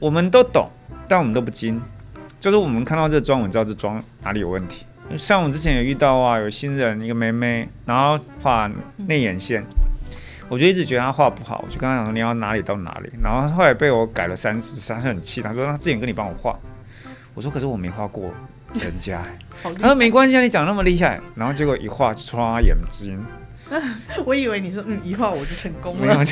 [0.00, 0.70] 我们都懂，
[1.08, 1.82] 但我们都不精。
[2.38, 4.86] 就是我们看到这妆，我们知道这妆哪里有问题。
[5.16, 8.70] 像我之前有遇到啊，有新人一个妹妹，然后画
[9.08, 9.60] 内眼线，
[10.48, 13.10] 我就一直觉得她画不好，我就跟她讲说你要哪里到哪里。
[13.20, 16.56] 然后后来被我改了三次，她很气，她说她之前跟你帮我画，
[17.34, 18.30] 我说可是我没画过
[18.74, 19.20] 人家，
[19.80, 21.20] 她说没关系啊，你讲那么厉害。
[21.34, 23.20] 然后结果一画就戳她眼睛，
[24.24, 26.24] 我以为你说嗯一画我就成功了。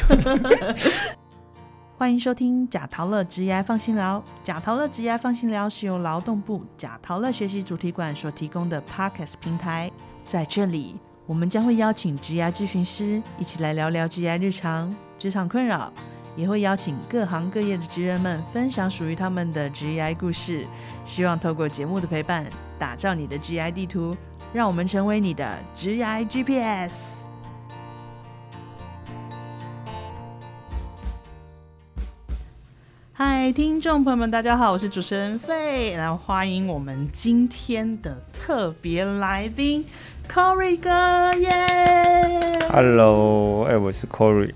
[1.98, 4.22] 欢迎收听贾陶乐职业放心聊。
[4.44, 9.90] 贾陶乐职业放心聊是由劳动部贾陶乐学习主题馆所提供的 Podcast 平台。
[10.22, 15.90] 在这里，我们将会邀请职业咨询师一起来聊聊职业日常、职场困扰，
[16.36, 20.66] 也会邀请各行各业的职人们分享属于他们的职业故事。
[21.06, 22.46] 希望透过节目的陪伴，
[22.78, 24.14] 打造你的职业地图，
[24.52, 27.15] 让我们成为你的职业 GPS。
[33.18, 39.82] 嗨，听众朋友们，大家好，我是主持人费，然后欢迎我们今天的特别来宾
[40.28, 44.52] Corey 哥耶！Hello，哎，我是 Corey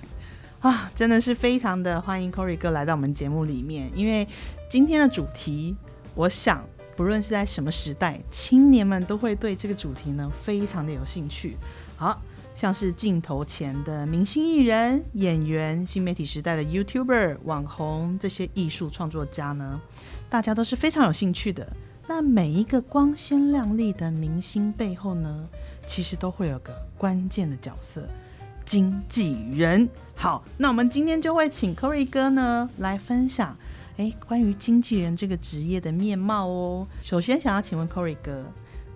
[0.61, 4.29] 啊，真的是非常的欢迎 Corey 哥来到我们节目里面，因为
[4.69, 5.75] 今天的主题，
[6.15, 6.63] 我想
[6.97, 11.57] 不论是在什么时代，青年们都会对这个主题呢非常的有兴趣。
[11.97, 12.21] 好。
[12.61, 19.81] 像是镜头前的明星艺人、演员、新媒体时代的 YouTuber、网红这些艺术创作家呢，
[20.29, 21.67] 大家都是非常有兴趣的。
[22.07, 25.49] 那每一个光鲜亮丽的明星背后呢，
[25.87, 28.07] 其实都会有个关键的角色——
[28.67, 29.89] 经纪人。
[30.15, 33.57] 好，那我们今天就会请 Corey 哥呢来分享，
[33.97, 36.87] 哎，关于经纪人这个职业的面貌哦。
[37.03, 38.45] 首先想要请问 Corey 哥。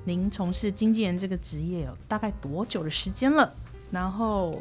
[0.07, 3.51] 您从事经纪人这个职业有大概多久的时间了？
[3.91, 4.55] 然后，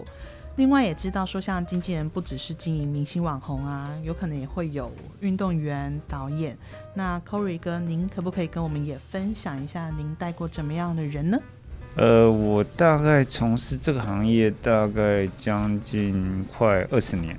[0.56, 6.58] 另外也知道说，像经纪人不只是经营明星网红啊，有可能也会有运动员、导演。
[6.94, 11.38] 那 Corey 哥，您可不可以跟我们也分享一下，您带过怎么样的人呢？
[11.96, 17.38] 呃，我大概从事这个行业大概将近快二十年，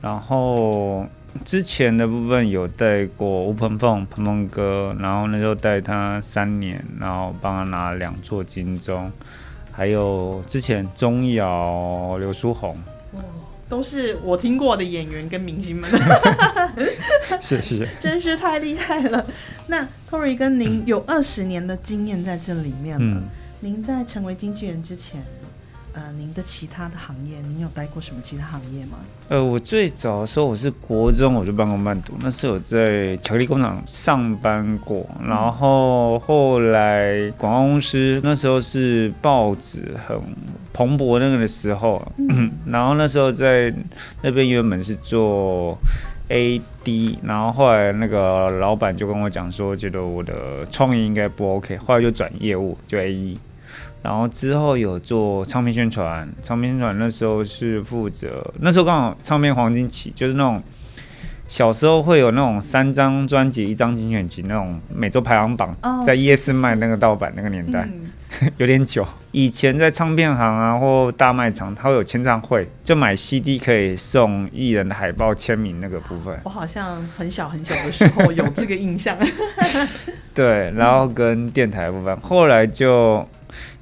[0.00, 1.06] 然后。
[1.44, 9.10] 之前的部分有带过吴鹏凤、鹏鹏哥，然后那时候带他三年，然后帮他拿两座金钟，
[9.72, 12.76] 还有之前钟瑶、刘书红，
[13.14, 13.20] 哇，
[13.68, 15.90] 都是我听过的演员跟明星们，
[17.40, 19.24] 是是，真是太厉害了。
[19.66, 23.22] 那 Tory 跟您有二十年的经验在这里面了，
[23.60, 25.22] 您在成为经纪人之前。
[25.94, 28.96] 呃，您的其他的行业，您有待过什么其他行业吗？
[29.28, 40.18] 呃，我最早的时候我是国中我就办过慢读，那时候在巧克力工厂上班过，然后后来广告公司那时候是报纸很
[40.72, 42.02] 蓬勃那个的时候，
[42.64, 43.72] 然后那时候在
[44.22, 45.76] 那边原本是做
[46.30, 53.36] AD，然后后来那个老板就跟我讲说，觉得我的创意应该不 OK，后来就转业务就 AE。
[54.02, 60.60] 然后之后有做唱片宣传，唱片宣传那时候是负责，那时候刚好唱片黄金期，就是那种
[61.46, 67.88] 小时候会有那种三张专辑一张精选集那种每周排行榜，在夜市卖那个盗版那个年代，
[68.58, 69.06] 有点久。
[69.30, 76.36] 以前在唱片行啊或大卖场，它会有签唱会，就买 CD 可以送艺人的海报签名那个部分。
[76.44, 79.16] 我好像很小很小的时候有这个印象。
[80.34, 83.24] 对，然后跟电台部分，后来就。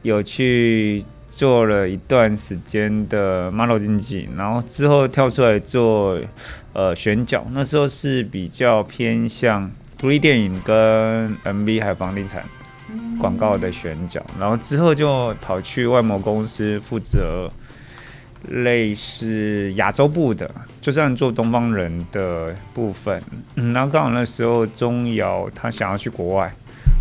[0.03, 6.19] 有去做了一段时间的 model 经济，然后之后跳出来做
[6.73, 12.43] 呃选角，那时候是比较偏向独立电影跟 MV 还有房地产
[13.19, 17.49] 广告的选角，然后之后就跑去外贸公司负责
[18.49, 20.51] 类似亚洲部的，
[20.81, 23.23] 就算做东方人的部分，
[23.55, 26.53] 嗯，然后刚好那时候钟瑶他想要去国外，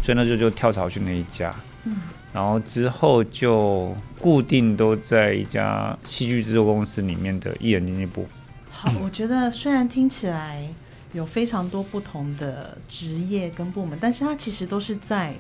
[0.04, 1.52] 所以那时候就跳槽去那一家，
[1.86, 1.96] 嗯。
[2.32, 8.28] 然后之后就固定都在一家戏剧制作公司里面的艺人经纪部。
[8.70, 10.68] 好，我觉得虽然听起来
[11.14, 15.34] 有非常多不同的职业跟部门，但是它其实都是在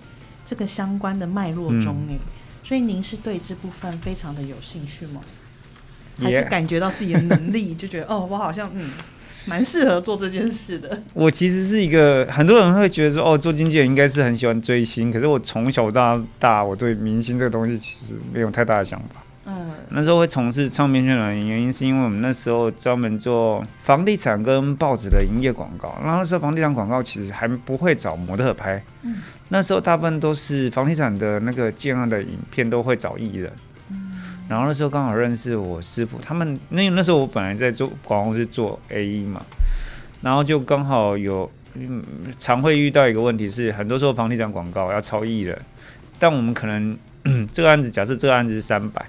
[0.45, 2.17] 这个相关的脉络中诶。
[2.63, 5.21] 所以您是对这部分非常的有兴趣吗？
[6.17, 8.91] 还是感觉到自己的能力就觉得哦，我好像嗯。
[9.45, 11.01] 蛮适合做这件事的。
[11.13, 15.11] 我其实是一个很多人会觉得说，哦，做经纪人应该是很喜欢追星。
[15.11, 19.23] 可是我从小到大，我对明星这个东西其实没有太大的想法。
[19.45, 25.97] 嗯，那时候会从事唱片宣传，原因是因为我们那时候专门做房地产跟报纸的营业广告。
[26.03, 28.83] 然后那时候房地产广告其实还不会找模特拍。
[29.01, 29.15] 嗯，
[29.47, 33.51] 那时候大部分都是房地产的那个建案的影片都会找艺人。
[34.49, 39.45] 然后那时候刚好认识我师傅，他们那那时候我本来在做广告公司做 A E 嘛，
[40.23, 42.03] 然后就刚好有，嗯，
[42.39, 45.55] 常会遇到一个问题是，很多时候房地产广告要超亿的，
[46.17, 46.97] 但我们可能
[47.53, 49.05] 这个案子，假设这个案子是三百，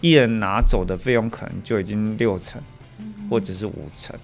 [0.00, 2.62] 艺人拿走的费用可能就已经六成，
[3.28, 4.14] 或者是五成。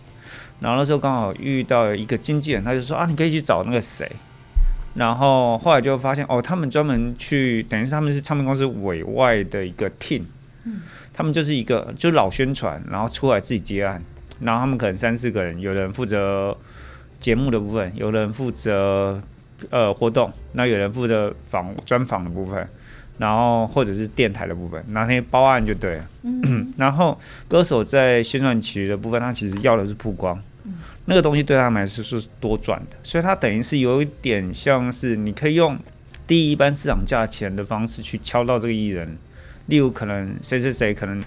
[0.61, 4.09] 然后那时候刚好遇到一个经纪人，他就说啊，你可以去找那个谁。
[4.95, 10.23] 然后后来就发现哦，他们专门去，等于是他们是唱片公司委外的一个 team，
[11.13, 14.03] 他们就是一个就是老宣传，然后出来自己接案，
[14.41, 16.57] 然后他们可能三四个人，有人负责
[17.21, 19.23] 节目的部分，有人负责
[19.71, 22.67] 呃活动，那有人负责访专访的部分，
[23.19, 26.09] 然后或者是电台的部分，那些包案就对了。
[26.77, 27.19] 然后
[27.49, 30.41] 歌手在宣传期的部分，他其实要的是曝光。
[31.07, 35.79] 那个东西对他们来说是多赚的，所以他等于是有一点像是你可以用
[36.27, 39.19] 低一般市场价钱的方式去敲到这个艺人，
[39.67, 41.21] 例如可能谁谁谁可能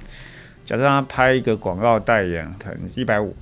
[0.66, 3.36] 假设他拍一个广告代言，可能一百五，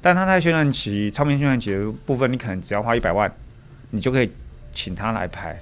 [0.00, 3.32] 但他在宣传期、唱片宣传期的部分，你可能只要花一百万，
[3.90, 4.30] 你就可以
[4.72, 5.58] 请他来拍，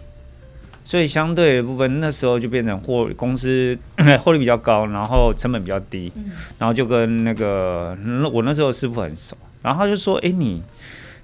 [0.84, 3.76] 所以相对的部分那时候就变成获公司
[4.22, 6.12] 获利比较高，然后成本比较低，
[6.58, 7.96] 然后就跟那个
[8.32, 9.36] 我那时候师傅很熟。
[9.62, 10.60] 然后他就说：“哎，你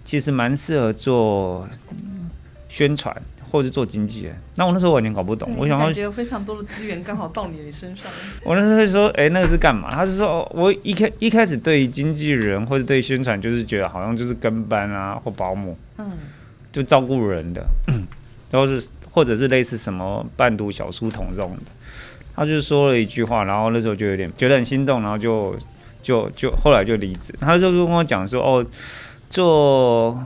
[0.05, 1.69] 其实蛮适合做
[2.69, 3.12] 宣传，
[3.50, 8.06] 或者做经纪人。”那我那时候完全搞不懂，我想感觉非常多的资源刚好到你的身上。
[8.45, 16.11] 我那时候就说：“哎，那个是干嘛？”他就说：“我一开一开始对于经纪人或者对宣传，就是觉得好像就是跟班啊，或保姆，嗯，
[16.73, 17.65] 就照顾人的，
[18.50, 21.62] 然后是或者是类似什么伴读小书童这种的。”
[22.37, 25.56] 他就说了一句话，然后那时候就有点觉得很心动，然后就。
[26.00, 28.65] 就就后来就离职，他就跟我讲说，哦，
[29.28, 30.22] 做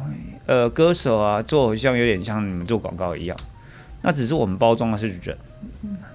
[0.46, 3.36] 呃歌手啊，做偶像有点像你们做广告一样，
[4.02, 5.36] 那只是我们包装的是人，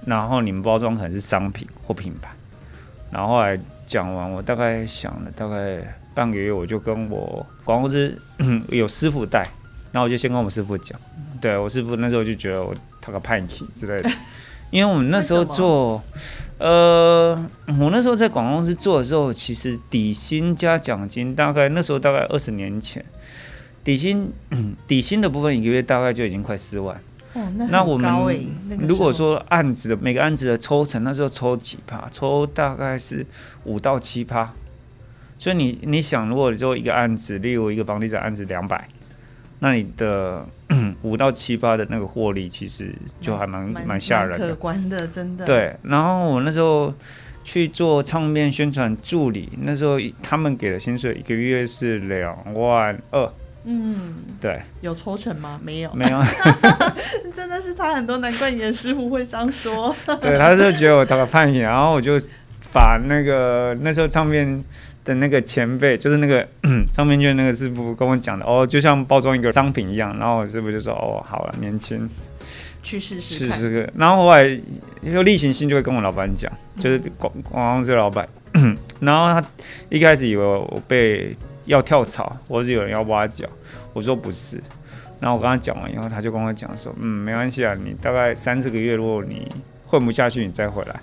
[0.06, 2.30] 然后你们包装可能是商品或品牌。
[3.10, 5.78] 然后后来讲完，我大概想了大概
[6.14, 8.20] 半个月，我就跟我广告公司
[8.68, 9.48] 有师傅带，
[9.92, 10.98] 然后我就先跟我师傅讲，
[11.40, 14.10] 对我师傅那时候就觉得我他个叛逆之类的。
[14.70, 16.02] 因为我们那时候做，
[16.58, 17.34] 呃，
[17.80, 23.04] 我那时候在广告公司做的时候，其实底薪加奖金大概那时候大概二十年前，
[23.82, 24.32] 底薪
[24.86, 27.00] 底薪的部分一个月大概就已经快四万。
[27.34, 28.10] 哦，那我们
[28.86, 32.08] 如果说案子的每个案子的抽成，那时候抽几趴？
[32.10, 33.24] 抽大概是
[33.64, 34.52] 五到七趴。
[35.38, 38.88] 所以你你想，如果做一个案子，例如一个房地产案子两百，
[39.60, 40.46] 那你的。
[41.00, 45.46] 五到七八的那个获利，其实就还蛮蛮吓人的，可观的，真的。
[45.46, 46.92] 对，然后我那时候
[47.42, 53.32] 去做唱片宣传助理，那时候他们给的薪水一个月是两万二。
[53.64, 54.60] 嗯，对。
[54.82, 55.58] 有抽成吗？
[55.64, 56.22] 没有，没有。
[57.34, 59.96] 真的是差很多，难怪你的师傅会这样说。
[60.20, 62.20] 对，他就觉得我打个叛逆，然后我就
[62.74, 64.62] 把那个那时候唱片。
[65.08, 66.46] 的那个前辈就是那个
[66.92, 70.14] 唱片圈那个师傅跟我讲的哦，就像包装一个商品一样。
[70.18, 72.06] 然后我师傅就说哦，好了，年轻，
[72.82, 73.90] 去试试试试个。
[73.96, 74.60] 然后后来
[75.00, 78.28] 又例行性就会跟我老板讲，就是广广公司老板。
[79.00, 79.48] 然后他
[79.88, 81.34] 一开始以为我被
[81.64, 83.48] 要跳槽，或是有人要挖角，
[83.94, 84.62] 我说不是。
[85.20, 89.50] 然后我跟他讲完以后，他就跟我讲说，嗯，没关系啊，你大概三四个月，如果你
[89.86, 91.00] 混不下去，你再回来。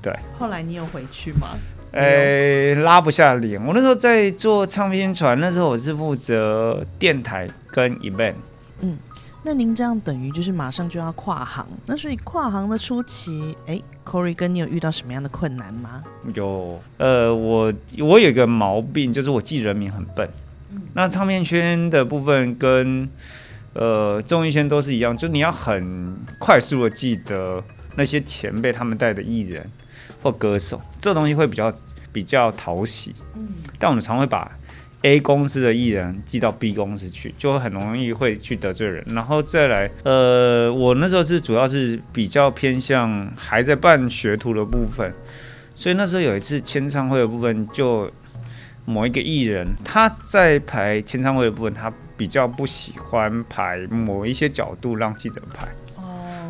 [0.00, 0.14] 对。
[0.38, 1.56] 后来你有回去吗？
[1.94, 3.64] 诶，拉不下脸。
[3.64, 8.34] 我那时候在做唱片传，那时候我是负责电台跟 event。
[8.80, 8.98] 嗯，
[9.44, 11.64] 那您这样等于就是马上就要跨行。
[11.86, 16.02] 那所以跨行的初期，哎，Corey 跟你有遇到什么样的困难吗？
[16.34, 20.28] 有，呃，我我有一个毛病，就是我记人名很笨。
[20.72, 23.08] 嗯，那唱片圈的部分跟
[23.74, 27.62] 呃综艺圈都是一样，就你要很快速的记得
[27.94, 29.64] 那些前辈他们带的艺人。
[30.24, 31.70] 或歌手，这东西会比较
[32.10, 33.46] 比较讨喜，嗯，
[33.78, 34.50] 但我们常会把
[35.02, 39.04] A 公司的艺人寄到 B 公司去，就很容易会去得罪人。
[39.08, 45.12] 然后再来，呃，我那时候是主要是比较偏向还在办学徒的部分，
[45.76, 48.10] 所以那时候有一次签唱会的部分，就
[48.86, 55.68] 某一个艺人他在排签唱会的部分，他比较不喜欢排某一些角度让记者排。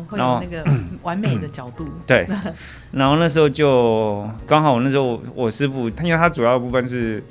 [0.07, 0.63] 会有那个
[1.03, 1.85] 完美的角度。
[2.05, 2.27] 对，
[2.91, 7.23] 然后那时候就刚好，那时候我师傅，因为他主要部分是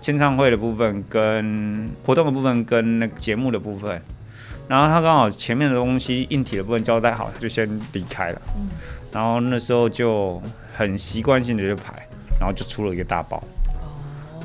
[0.00, 4.00] 签唱会的部分、跟活动的部分、跟那个节目的部分，
[4.68, 8.42] 然后他刚好前面的东西硬体的部分交代好，就先离开了。
[8.56, 8.68] 嗯。
[9.12, 10.42] 然后那时候就
[10.74, 12.06] 很习惯性的就排，
[12.38, 13.42] 然后就出了一个大包。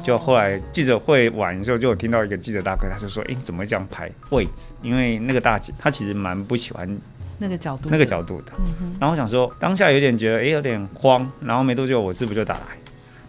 [0.01, 4.73] 就后来记者会完的时候，就有听到一个记者大哥，他就说：“哎，怎么会这样排位置？
[4.81, 6.87] 因为那个大姐她其实蛮不喜欢。”
[7.41, 8.53] 那个角度，那个角度的，
[8.99, 11.27] 然后我想说，当下有点觉得，哎，有点慌。
[11.41, 12.67] 然后没多久，我师傅就打来，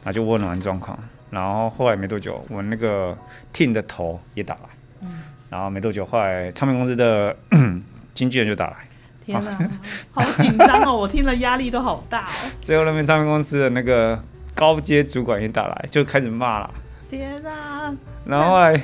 [0.04, 0.99] 然后就问了完状况，
[1.31, 3.16] 然后后来没多久，我那个
[3.54, 4.61] team 的头也打来，
[5.00, 7.35] 嗯，然后没多久，后来唱片公司的
[8.12, 8.76] 经纪人就打来，
[9.25, 9.71] 天哪，
[10.12, 10.95] 好紧张哦！
[10.95, 12.50] 我听了压力都好大哦。
[12.61, 14.23] 最后那边唱片公司的那个
[14.54, 16.71] 高阶主管也打来，就开始骂了。
[17.09, 17.95] 天哪！
[18.26, 18.83] 然后后来，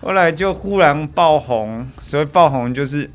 [0.00, 1.84] 后来就忽然爆红。
[2.00, 3.08] 所谓爆红，就是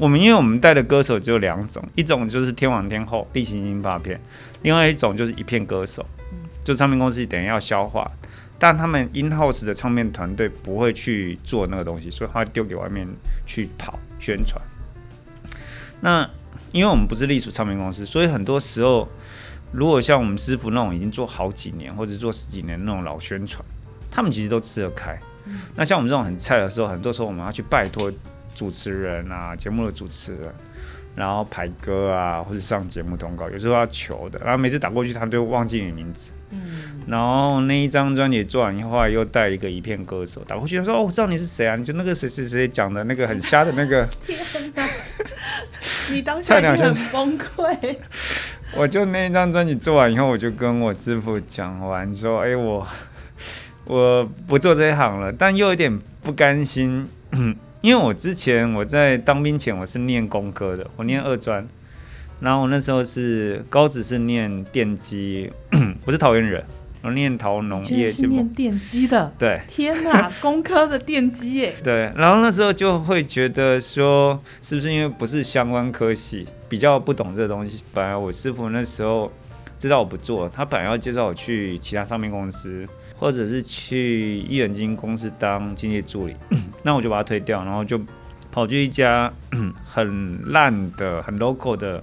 [0.00, 4.18] 我们因为我们带的歌手只有两种，一种就是天王天后、例行性发片，
[4.62, 6.04] 另外一种就是一片歌手，
[6.64, 8.10] 就唱片公司等于要消化，
[8.58, 13.06] 但他们 in house 的唱片团队不会去做那个东西，所以他丢给外面
[13.44, 14.58] 去跑宣传。
[16.00, 16.26] 那
[16.72, 19.06] 因为我们不是隶属唱片公司，所以很多时候，
[19.70, 23.62] 如果像我们师傅那种已经做好几年或者做十几年那种老宣传，
[24.10, 25.20] 他们其实都吃得开。
[25.74, 28.10] 那像我们这种很菜的时候，很多时候我们要去拜托
[28.54, 30.52] 主持人啊，节目的主持人，
[31.14, 36.32] 然后排歌啊，或者上节目通告，有时候要求的，然后每次打过去，他就忘记你名字。
[36.50, 37.00] 嗯。
[37.06, 44.38] 然后那一张专辑做完以后，又带一个一片歌手打过去，他说：“哦，我知道你是谁啊，你就那个谁谁谁讲的那个很瞎的那个。”天
[44.74, 44.88] 哪！
[46.10, 47.96] 你当 时就很崩溃。
[48.76, 52.86] 我就那一张专辑做完以后，我就跟我师傅讲完说：“哎，我
[53.86, 57.08] 我不做这一行了，但又有点不甘心，
[57.80, 61.66] 因为我之前我在当兵前我是念工科的，我念二专，
[62.40, 65.50] 然后我那时候是高职是念电机，
[66.04, 66.64] 我是桃园人。”
[67.02, 69.32] 我念桃农业，是念电机的。
[69.38, 71.74] 对，天哪， 工科的电机耶。
[71.82, 77.82] 对，然后那时候就会觉得说，是不是因为不是相关科系，比较不懂这个东西。
[77.94, 79.32] 本来我师傅那时候
[79.78, 82.86] 知道我不做，他本来要介绍我去其他唱片公司，
[83.20, 86.34] 或者是去艺人经纪公司当经济助理，
[86.82, 88.00] 那我就把它推掉，然后就
[88.50, 89.30] 跑去一家
[89.84, 92.02] 很烂的、很 local 的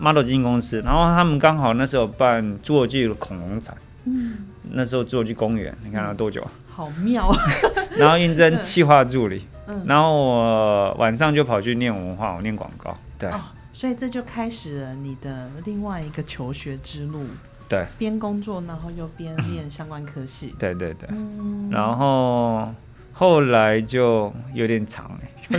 [0.00, 3.76] model 经纪公司，然后他们刚好那时候办侏罗纪恐龙展。
[4.04, 4.38] 嗯，
[4.72, 6.44] 那时候侏罗纪公园，你看了多久？
[6.68, 7.38] 好妙啊。
[7.96, 12.96] 然后应征企划助理，嗯，然后我晚上就跑去念文化，我念广告。
[13.18, 13.30] 对，
[13.72, 17.26] 所以这就开始了你的另外一个求学之路。
[17.72, 20.54] 对，边工作然后又边练相关科系。
[20.60, 21.08] 对对对。
[21.10, 22.68] 嗯，然后
[23.14, 25.58] 后来就有点长哎。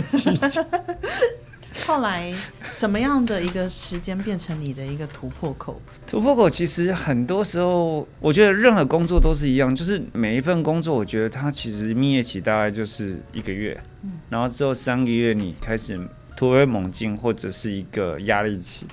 [1.86, 2.32] 后来
[2.70, 5.82] 什么样的一个时间变成你的一个突破口？
[6.06, 16.00] 突破口其实很多时候，我觉得任何工作都是一样，就是每一份工作，我觉得它其实蜜月期大概就是一个月，嗯，然后之后三个月你开始
[16.36, 18.86] 突飞猛进，或者是一个压力期。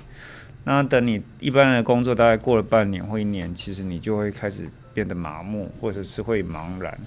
[0.64, 6.98] 那等你一般的工作大概过了半年或一年，其实你就会开始变得麻木，或者是会茫然。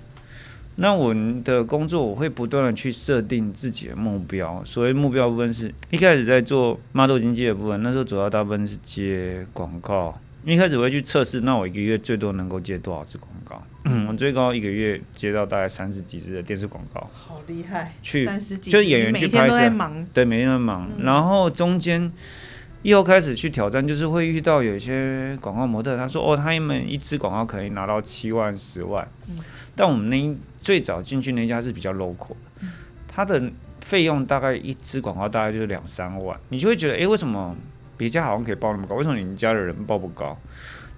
[0.78, 4.62] 那我们的工作，我会不断的去设定自己的目标。
[4.66, 10.20] 所谓目标部分，是一开始在做 model 经济的部分，那时候主要大部分是接广告。
[10.44, 13.64] 一开始我会去测试，那我一个月最多能够接多少支广告？
[14.08, 17.94] 我最高一个月接到大概三十几支的电视广告，好厉害！
[18.02, 18.30] 去
[18.62, 19.72] 就演员去拍摄，
[20.14, 20.88] 对，每天都忙。
[21.00, 22.12] 然后中间
[22.92, 29.08] 又开始去挑战，就是会遇到有些广告模特，他说：“哦，他们一支广告可以拿到七万、十万。”
[29.76, 32.36] 但我们那最早进去那家是比较 local，
[33.08, 37.56] 他的费用大概一支广告大概就是两三万，你就会觉得，哎，为什么
[37.98, 38.94] 别家好像可以报那么高？
[38.94, 40.38] 为什么你们家的人报不高？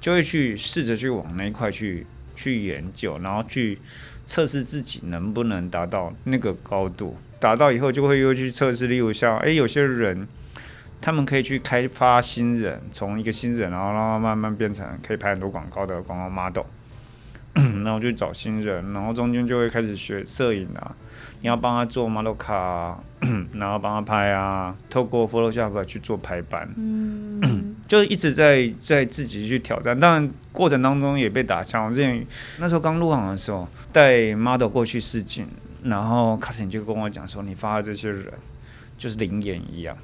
[0.01, 3.79] 就会去试着去往那一块去去研究，然后去
[4.25, 7.15] 测试自己能不能达到那个高度。
[7.39, 10.27] 达到以后就会又去测试，例如像，哎，有些人
[11.01, 16.65] 他们可以去开发新人，从一个新人，然后让他慢慢变成可以拍很多广告的广告 model。
[17.83, 20.95] 然后就找新人，然后中间就会开始学摄影啊，
[21.41, 22.95] 你要帮他做 model 卡，
[23.53, 31.87] 然后帮他拍啊，透过 Photoshop 去做排版，嗯， 就一直在在自己去挑战，当然过程当中也被打枪。
[31.87, 32.23] 我之前
[32.59, 35.47] 那时候刚入行的时候，带 model 过去试镜，
[35.81, 38.31] 然后 Cousin 就跟我讲说，你发的这些人
[38.99, 39.97] 就是灵眼一样，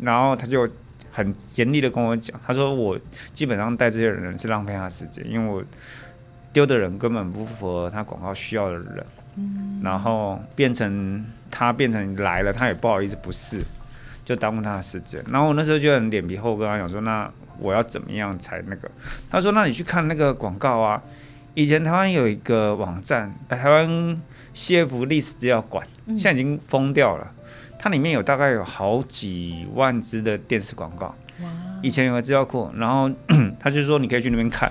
[0.00, 0.68] 然后他就
[1.10, 2.98] 很严厉的跟我讲，他说我
[3.32, 5.62] 基本上带这些人是浪费他时间，因为我。
[6.54, 9.06] 丢的人根本不符合他广告需要的人，
[9.82, 13.64] 然后变成他变成来了，他也不好意思不试，
[14.22, 15.24] 就耽误他的时间。
[15.30, 17.26] 然后我那时候就很脸皮厚，跟他讲说：“那
[17.58, 18.90] 我要怎么样才那个？”
[19.32, 21.02] 他说：“那你去看那个广告啊，
[21.54, 24.20] 以前台湾有一个网站，台湾
[24.54, 27.32] CF 历史资料馆，现在已经封掉了。
[27.82, 31.12] 它里面有大概有好几万支的电视广告，
[31.82, 33.10] 以前有个资料库，然后
[33.58, 34.70] 他就说你可以去那边看。”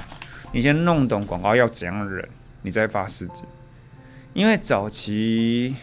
[0.54, 2.26] 你先弄懂广告要怎样的人，
[2.62, 3.46] 你再发试镜。
[4.34, 5.76] 因为早期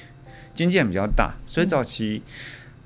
[0.55, 2.23] 经纪人比较大，所以早期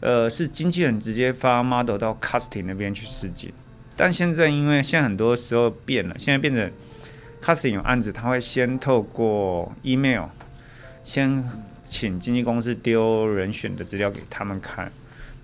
[0.00, 3.52] 呃是经纪人直接发 model 到 casting 那边去试镜。
[3.96, 6.68] 但现在因为现在很多时候变了，现在变成
[7.40, 10.24] casting 有案子，他会先透过 email
[11.04, 11.44] 先
[11.92, 14.90] 请经纪公司丢人选的资料给他们看，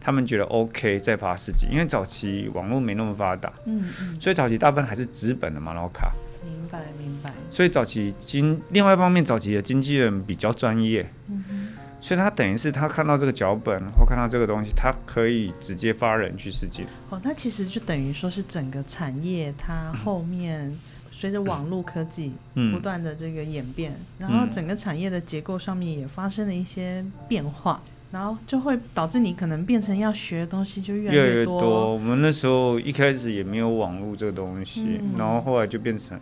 [0.00, 6.10] 他们觉得 OK 再发实际，因为早期网络没那么发达，嗯嗯，所以早期大部分还是纸本的马老卡。
[6.42, 11.68] 明白明白，所以早期经另外一方面，早期的经纪人比较专业，嗯哼，
[12.00, 16.84] 所以他等于是他看到这个脚本或看到这个东西，他可以直接发人去世界。
[17.10, 20.74] 哦，那其实就等于说是整个产业它后面
[21.18, 27.80] 随着 网络科技嗯不断的这个演变，然后整个产业的结构上面也发生了一些变化，
[28.12, 31.60] 然后就会导致你可能变成要学的东西就越来越多。
[31.60, 31.92] 多。
[31.94, 36.16] 我们那时候一开始也没有网络这个东西，嗯然后后来就变成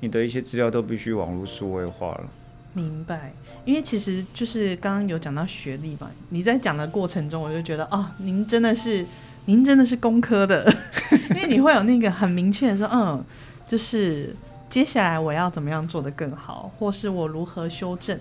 [0.00, 2.24] 你的一些资料都必须网络数位化了。
[2.72, 3.32] 明白，
[3.64, 9.04] 因为其实就是刚刚有讲到学历嘛，你在讲的过程中，我就觉得哦，您真的是，
[9.46, 10.70] 您真的是工科的，
[11.34, 13.24] 因为你会有那个很明确的说，嗯，
[13.66, 14.34] 就是
[14.70, 18.18] 接下来我要怎么样做得更好，或是我如何修正，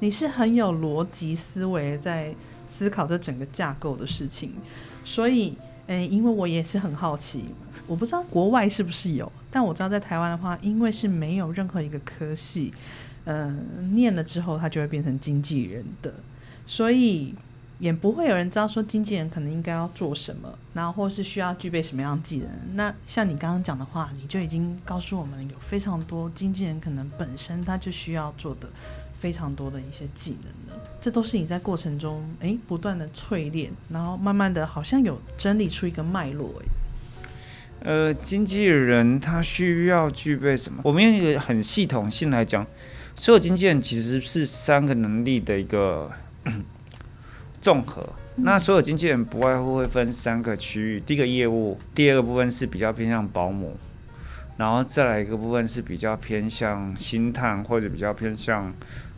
[0.00, 2.34] 你是很有逻辑思维在
[2.66, 4.52] 思考这整个架构的事情，
[5.04, 5.56] 所以，
[5.86, 7.44] 嗯，因为我也是很好奇，
[7.86, 12.72] 我不知道国外是不是有，但我知道在台湾的话，因为是没有任何一个科系。
[13.24, 16.12] 嗯，念了之后他就会变成经纪人的，
[16.66, 17.32] 所以
[17.82, 22.48] 也不会有人知道说经纪人可能应该要做什么，然后或是需要具备什么样的技能。
[22.74, 28.68] 那像你刚刚讲的话，你就已经告诉我们有非常多经纪人可能本身他就需要做的
[29.18, 36.66] 非常多的一些技能了，这都是你在过程中诶不断的淬炼，然后慢慢的好像有整理出一个脉络诶。
[37.80, 40.80] 呃，经纪人他需要具备什么？
[40.84, 42.64] 我们用一个很系统性来讲，
[43.16, 46.08] 所有经纪人其实是三个能力的一个
[47.62, 48.06] 综合。
[48.36, 53.76] 那所有经纪人不外乎会分三个区域，第一个业务，第二个部分是比较偏向保姆，
[54.56, 58.72] 然后再来一个部分是比较偏向星探或者比较偏向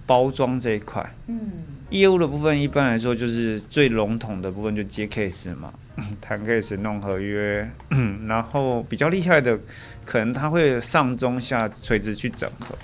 [0.05, 1.15] 包装这一块。
[1.29, 1.53] 嗯，
[1.91, 5.73] 业务的部分一般来说就是最笼统的部分就接 case 嘛，
[6.21, 7.71] 谈 case 弄合约，
[8.27, 9.57] 然后比较厉害的
[10.05, 12.77] 可能他会上中下垂直去整合，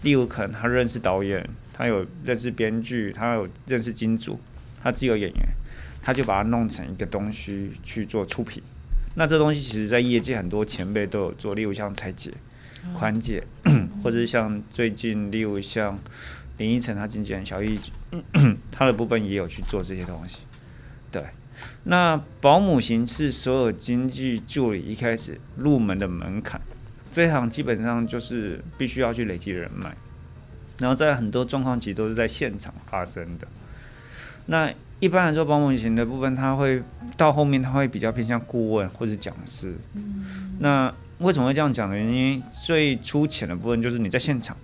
[0.00, 4.40] 例如可能他认识导演，他有认识编剧，他有认识金主，
[4.84, 5.48] 他自己有演员，
[6.02, 8.62] 他就把它弄成一个东西去做出品。
[9.16, 12.30] 那这东西其实在业界很多前辈都有做，例如像蔡姐、
[12.92, 13.42] 宽姐，
[14.04, 15.98] 或者是像最近例如像
[16.58, 17.78] 林依晨他经纪人小易，
[18.70, 20.40] 他的部分也有去做这些东西。
[21.10, 21.24] 对，
[21.84, 26.60] 那保姆型是所有经济助理一开始入门的门槛，
[27.10, 29.94] 这一行基本上就是必须要去累积人脉，
[30.78, 33.48] 然后在很多状况其实都是在现场发生的。
[34.46, 36.82] 那一般来说，保姆型的部分，他会
[37.16, 39.74] 到后面他会比较偏向顾问或是讲师。
[40.58, 41.98] 那为什么会这样讲呢？
[41.98, 44.56] 因为最粗浅的部分就是你在现场，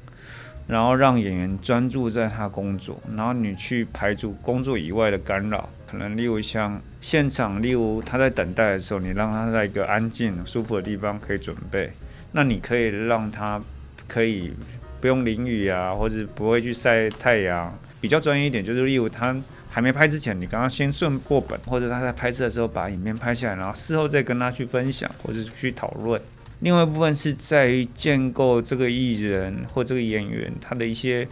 [0.67, 11.91] 然后让演员专注在他工作，然后你去排除工作以外的干扰，可能例如像现场，例如他在等待的时候，你让他在一个安静舒服的地方可以准备，
[12.33, 13.61] 那你可以让他
[14.07, 14.53] 可以
[15.01, 19.37] 不用淋雨啊，或者不会去晒太阳，比较专业一点，就是例如他。
[19.73, 26.21] 还没拍之前，你刚刚先顺过本，或者他在拍摄的时候把影片拍下来，然后事后再跟他去分享或者去讨论。
[26.59, 31.25] 另外一部分是在于建构这个艺人或这个演员他的一些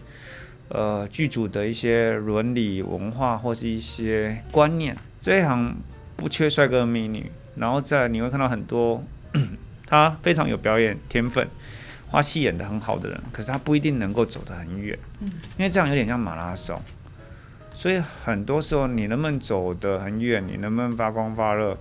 [0.69, 4.97] 呃剧组的一些伦理文化或是一些观念。
[5.21, 5.75] 这一行
[6.15, 9.03] 不缺帅哥美女，然后再你会看到很多
[9.85, 11.49] 他非常有表演天分。
[12.11, 16.81] 花戏演得很好的人，可是他不一定能够走得很远，嗯，因为这样有点像马拉松。
[17.75, 21.79] 所以很多时候，你能不能走得很远，你能不能发光发热，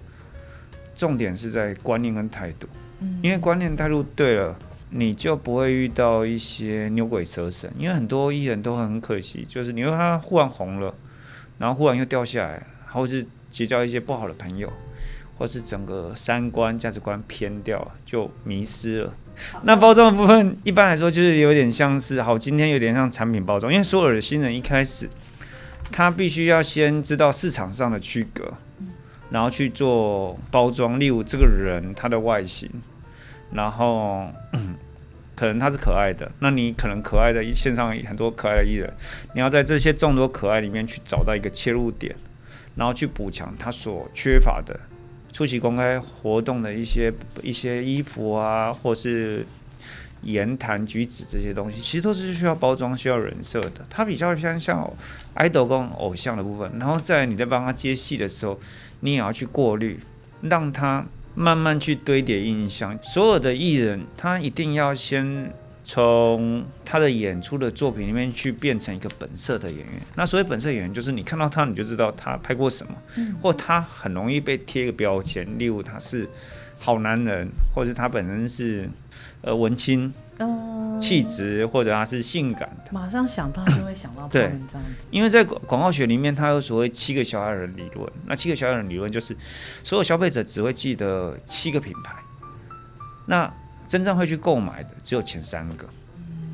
[0.96, 2.68] 重点是在观念跟态度。
[3.00, 4.58] 嗯因为观念态度对了，
[4.90, 7.72] 你就不会遇到一些牛鬼蛇神。
[7.78, 10.94] 因为很多艺人都很可惜，就是你会看他忽然红了，
[11.58, 12.62] 然后忽然又掉下来，
[12.92, 14.72] 或是结交一些不好的朋友，
[15.38, 19.14] 或是整个三观价值观偏掉，就迷失了。
[19.64, 25.10] 那包装的部分，一般来说就是有点像是好，今天有点像产品包装，因为所有的新人一开始。
[25.90, 28.54] 他必须要先知道市场上的区隔，
[29.30, 31.00] 然后去做包装。
[31.00, 32.70] 例如这个人他的外形，
[33.54, 34.28] 然后
[35.34, 38.94] 可能他是可爱的，那你可能可爱的线上很多可爱的艺人，
[39.34, 42.14] 你要在这些众多可爱里面去找到一个切入点，
[42.76, 44.78] 然后去补强他所缺乏的。
[45.38, 49.46] 出席公开活动的一些一些衣服啊，或是。
[50.24, 53.86] 言谈举止这些东西，其实都是需要包装、需要人设的。
[53.88, 54.92] 它比较偏向
[55.36, 58.60] idol 跟偶像的部分，然后在你在帮他接戏的时候，
[59.02, 60.00] 你也要去过滤，
[60.42, 62.98] 让他慢慢去堆叠印象。
[63.04, 65.54] 所有的艺人，他一定要先
[65.88, 70.02] 从他的演出的作品里面去变成一个本色的演员。
[70.16, 72.94] 那所谓本色演员，就是你看到他，你就知道他拍过什么，
[73.42, 76.30] 或他很容易被贴一个标签，例如他是
[76.78, 78.90] 好男人，或者他本身是
[79.42, 80.14] 呃文青。
[81.00, 85.08] 气质，或者他是性感的，马上想到就会想到他们这样子。
[85.10, 88.08] 因为在广广告学里面，它有所谓七个小矮人理论。
[88.28, 89.36] 那七个小矮人理论就是，
[89.84, 92.20] 所有消费者只会记得七个品牌，
[93.26, 93.52] 那
[93.88, 95.88] 真正会去购买的只有前三个。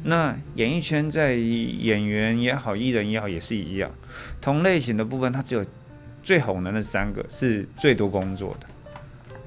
[0.04, 3.90] 那演艺圈在演员也好，艺人也好，也是一样，
[4.42, 5.66] 同类型的部分，它只有
[6.22, 8.68] 最红的那三个是最多工作的。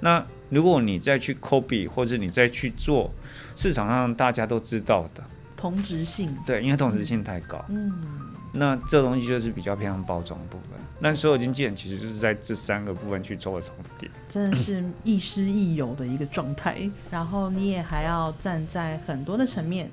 [0.01, 3.11] 那如果你再去 copy，或者你再去做。
[3.59, 5.25] 市场上大家都知道的
[5.57, 7.91] 同质性，对，因为同质性太高，嗯，
[8.57, 10.71] 那这东西就是比较偏向包装部分。
[10.99, 16.89] 那所有经纪人其实就是在这三个部分去做重叠，真的是亦师亦友的一个状态。
[17.11, 19.91] 然后你也还要站在很多的层面，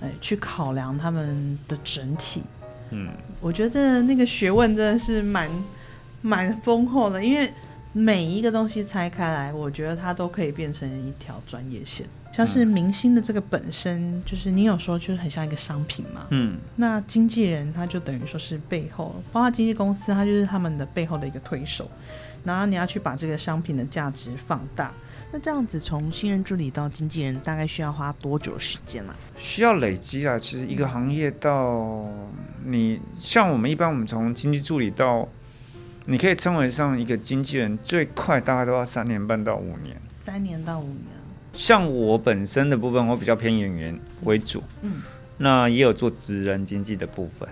[0.00, 2.42] 哎，去考量他们的整体。
[2.90, 5.50] 嗯，我觉得那个学问真的是蛮
[6.22, 7.52] 蛮丰厚的，因为
[7.92, 12.06] 每一个东西拆开来，我觉得它都可以变成一条专业线。
[12.36, 21.90] 像是明星的这个本身，就是你有说就是很像一个商品嘛，嗯，那经纪人他就等于说是背后，包括经纪公司，他就是他们的背后的一个推手，
[22.44, 24.92] 然后你要去把这个商品的价值放大。
[25.32, 29.16] 那这样子从新人助理到经纪人，大概需要花多久时间啊？
[29.38, 32.06] 需要累积啊，其实一个行业到
[32.66, 35.26] 你像我们一般，我们从经纪助理到
[36.04, 39.96] 你可以称为上一个经纪人，最快大概都要三年半到五年。
[40.10, 41.15] 三年到五年。
[41.56, 45.02] 像我本身的部分，我比较偏演员为主，嗯，
[45.38, 47.48] 那也有做职人经济的部分。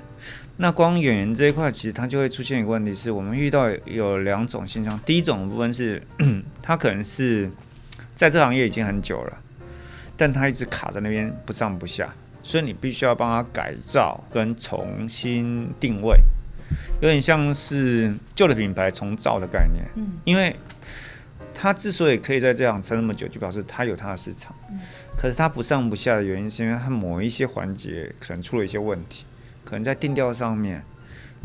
[0.59, 5.01] 那光演员这一块，其实它就会出现一个问题，是我们遇到有两种现象。
[5.07, 6.01] 第一种部分是，
[6.63, 7.51] 他可能是
[8.15, 9.39] 在这行业已经很久了，
[10.19, 16.21] 但他一直卡在那边不上不下，所以你必须要帮他改造跟重新定位，
[17.01, 20.55] 有点像是旧的品牌重造的概念，嗯，因为。
[21.55, 24.55] 他之所以可以在这样撑那么久，就表示他有他的市场。
[24.71, 24.81] 嗯。
[25.17, 29.25] 可是他不上不下的原因，是因为他某一些环节可能出了一些问题，
[29.65, 30.83] 可能在定调上面，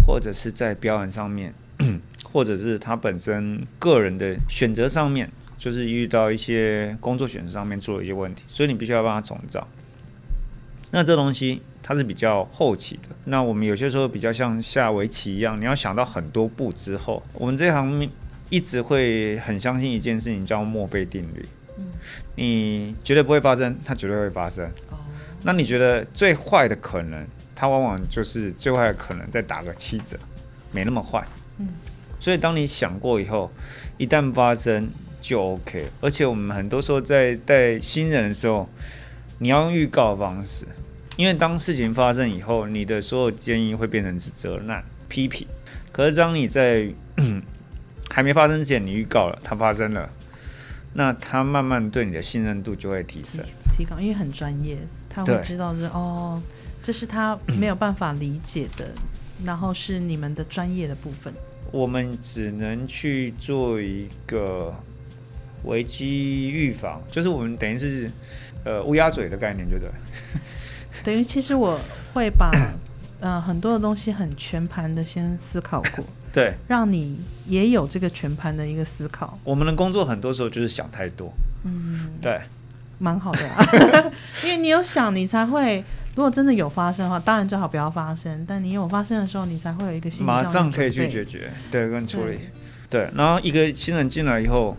[0.05, 1.53] 或者是在表演上面，
[2.31, 9.67] 或者是他本身个人的选择上面，就是遇到一些工作选择上面出了一些问题，所以你必须要帮他重造。
[10.91, 13.09] 那这东西它是比较后期的。
[13.25, 18.09] 那我们有些时候比较像下围棋一样，你要想到很多步之后，我们这行。
[18.49, 21.45] 一直会很相信一件事情，叫墨菲定律。
[21.77, 21.85] 嗯，
[22.35, 24.65] 你绝对不会发生，它绝对会发生。
[24.89, 24.97] 哦，
[25.43, 30.17] 那你觉得最坏的可能，它往往就是最坏的可能再打个七折，
[30.71, 31.25] 没那么坏。
[31.57, 31.69] 嗯，
[32.19, 33.51] 所以当你想过以后，
[33.97, 34.89] 一旦发生
[35.21, 35.85] 就 OK。
[36.01, 38.67] 而且我们很多时候在带新人的时候，
[39.37, 40.65] 你要用预告的方式，
[41.15, 45.47] 因为当事情发生以后，你的所有建议会变成是责难、批评。
[45.91, 46.89] 可是当你在
[48.09, 50.09] 还没发生之前，你预告了，它发生了，
[50.93, 56.41] 那他慢慢对你的信任度就会提升，提高，因为很专业，他会知道是哦，
[56.81, 58.87] 这是他没有办法理解的，
[59.45, 61.33] 然后是你们的专业的部分。
[61.71, 64.73] 我们只能去做一个
[65.63, 68.09] 危机预防，就是我们等于是
[68.65, 69.91] 呃乌鸦嘴的概念，对不对？
[71.05, 71.79] 等于其实我
[72.13, 72.51] 会把
[73.19, 76.03] 呃很多的东西很全盘的先思考过。
[76.31, 79.37] 对，让你也有这个全盘的一个思考。
[79.43, 81.31] 我们的工作很多时候就是想太多，
[81.63, 82.39] 嗯，对，
[82.99, 84.11] 蛮好的，
[84.43, 85.83] 因为你有想，你才会。
[86.15, 88.43] 如果真的有发生的话，当然最好不要发生。
[88.45, 92.39] 但你有发生的时候，你才会有一个心马上可以去解决，对，跟处理。
[92.89, 94.75] 对，然后一个新人进来以后，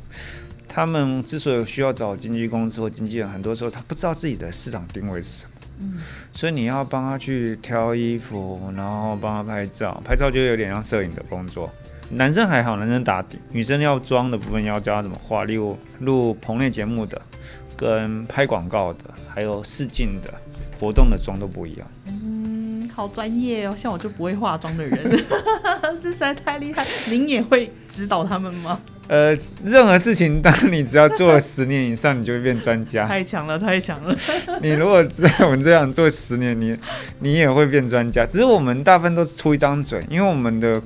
[0.69, 5.50] 他们之所以需要找经纪公司或经纪人，很多时候他不知道自己的市场定位是什么。
[5.81, 5.95] 嗯，
[6.33, 11.71] 所以你要帮他去挑衣服，然后帮他拍照，拍照就有点像摄影的工作。
[12.11, 17.23] 男生还好，男生打底，女生要妆的部分要教他怎么画，例如录棚内节目的、
[17.77, 20.35] 跟拍广告的，还有试镜的、
[20.79, 21.87] 活动的妆都不一样。
[22.07, 22.60] 嗯，
[22.95, 25.25] 好专业哦，像我就不会化妆的人，
[26.01, 26.85] 这实在太厉害。
[27.09, 28.81] 您也会指导他们吗？
[29.09, 33.05] 呃，任何事情，当你只要做了十年以上，你就会变专家。
[33.07, 34.17] 太强了，太强了！
[34.63, 36.77] 你如果在我们这样做十年，你
[37.19, 38.25] 你也会变专家。
[38.25, 40.81] 只是我们大部分都是出一张嘴，因为我们的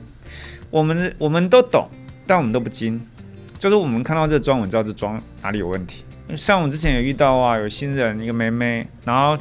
[0.70, 1.86] 我们的我们都懂，
[2.26, 2.98] 但我们都不精。
[3.58, 6.02] 就是我们看到这妆，我们知道这妆哪里有问题。
[6.34, 9.36] 像我之前也遇到啊，有新人一个妹妹，然后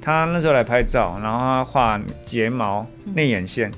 [0.00, 3.70] 她那时候来拍照，然后他画睫毛、内眼线。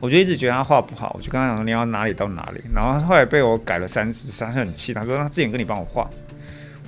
[0.00, 6.10] 我就一直觉得他画不好，我就跟他讲说你要哪里到哪里，然后后来被我改了三次，他很气，他说他之前跟你帮我画，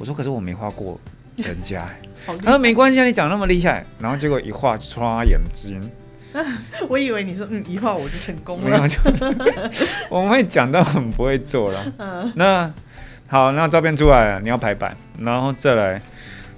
[0.01, 0.99] 我说可是我没画过
[1.37, 1.87] 人家，
[2.43, 5.81] 他说没关系啊，你讲那么厉害，然后结果一画就戳他眼睛，
[6.91, 8.69] 我以为你说嗯，一画我就成功了。
[8.69, 8.99] 没有就
[10.11, 11.93] 我们会讲到很不会做了。
[11.99, 12.33] 嗯。
[12.35, 12.69] 那
[13.29, 16.03] 好，那照片出来了，你要排版，然后再来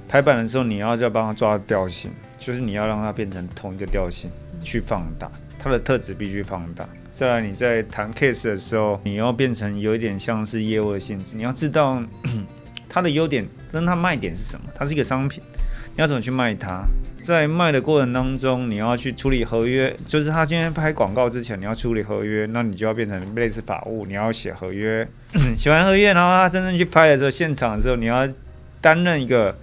[0.08, 4.30] 排版的时候，你要再帮他抓调性，就是你要让它变成同一个调性
[4.62, 6.88] 去放大，它的特质必须放大。
[7.10, 12.02] 再来你在谈 case 的时候，你要变成有一点像是业务的性质，你要知道
[12.88, 15.42] 它的优点跟它卖点是什么，它是一个商品，
[15.94, 16.84] 你要怎么去卖它。
[17.24, 25.04] 在卖的过程当中，你要去处理合约，就是他今天拍广告之前，你要处理合约，那你就要变成类似法务，你要写合约，
[25.58, 28.28] 写完合约，然后他真正去拍的时候，现场的时候，你要
[28.80, 29.58] 担任一个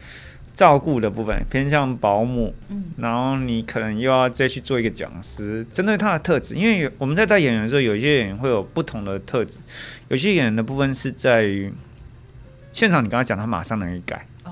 [0.54, 9.58] 照顾的部分，偏向保姆，嗯然后你可能又要再去做一个讲师，针对他的特质，因为有我们在带演员的时候，有一些演员会有不同的特质，
[10.10, 11.74] 有些演员的部分是在于
[12.72, 14.26] 现场，你跟他讲，他马上能改。
[14.44, 14.52] 哦，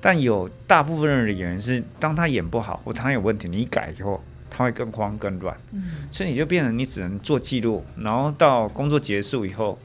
[0.00, 9.78] 但有大部分的演员是，当他演不好或他有问题，你一改以后，他会更慌更乱，嗯所以你就变成你只能做记录，然后到工作结束以后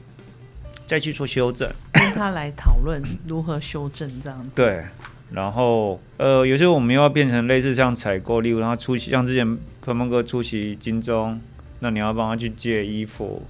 [0.86, 1.70] 再去做修正。
[1.92, 4.56] 跟他来讨论如何修正这样子。
[4.56, 4.84] 对，
[5.32, 11.40] 然后呃，有时候我们又要变成类似像采购，例如他出席，像之前鹏鹏哥出席金钟，
[11.80, 13.42] 那你要帮他去借衣服，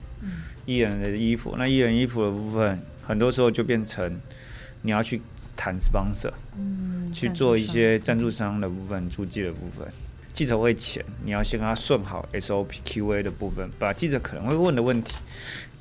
[0.64, 4.20] 艺人的衣服，那艺人衣服的部分，很多时候就变成
[4.82, 5.20] 你要去
[5.56, 6.32] 谈 sponsor。
[6.56, 9.86] 嗯，去做一些赞助商的部分、出借的部分。
[10.32, 15.16] 记者会前，你要先跟他顺好 SOP、QA 的部分，把记者可能会问的问题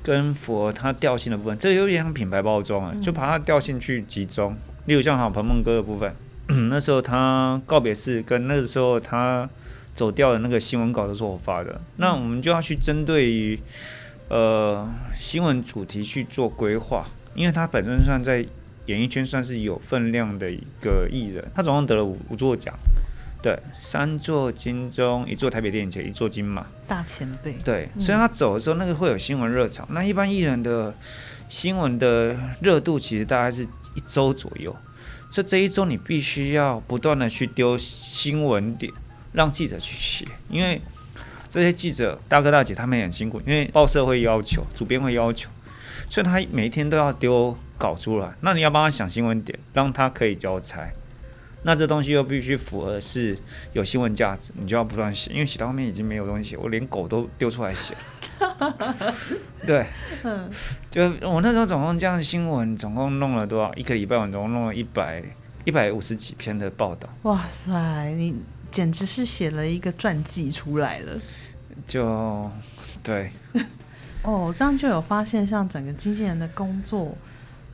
[0.01, 4.55] 跟符合他调性的部分，这有点像品牌包装啊，就把他调性去集中。
[4.85, 6.13] 例如像好彭梦哥的部分，
[6.69, 9.49] 那时候他告别式跟那个时候他
[9.93, 13.59] 走掉的那个新闻稿都是我发的，那我们就要去针对于
[14.29, 18.45] 呃新闻主题去做规划，因为他本身算在
[18.87, 22.73] 演艺圈算是有分量的一个艺人，他总共得了五五座奖，
[23.41, 27.53] 对，三座金钟，一座台北电影节，一座金马，大前辈。
[27.63, 28.01] 对，嗯。
[28.01, 29.87] 所以他走的时候，那个会有新闻热潮。
[29.91, 30.93] 那一般艺人的
[31.47, 34.75] 新闻的热度其实大概是一周左右，
[35.29, 38.91] 所以这一周你必须要不断的去丢新闻点，
[39.33, 40.81] 让记者去写，因为
[41.49, 45.49] 这些记者大哥大姐他们也很辛苦，因为报社会要求，主编会要求，
[46.09, 48.33] 所以他每一天都要丢稿出来。
[48.41, 50.89] 那你要帮他想新闻点，让他可以交差。
[51.63, 53.37] 那这东西又必须符合是
[53.73, 57.95] 有新闻价值，你就要不断写，因为写到后面已经没有东西写，我连狗都丢出来写。
[59.65, 59.85] 对，
[60.23, 60.49] 嗯，
[60.89, 63.71] 就我那时候总共这样新闻，总共弄了多少？
[63.75, 65.23] 一个礼拜我总共弄了一百
[65.63, 67.71] 一百五十几篇的报道，哇塞，
[68.15, 68.35] 你
[68.71, 71.19] 简直是写了一个传记出来了。
[71.85, 72.49] 就
[73.03, 73.31] 对，
[74.23, 77.15] 哦，这样就有发现，像整个经纪人的工作，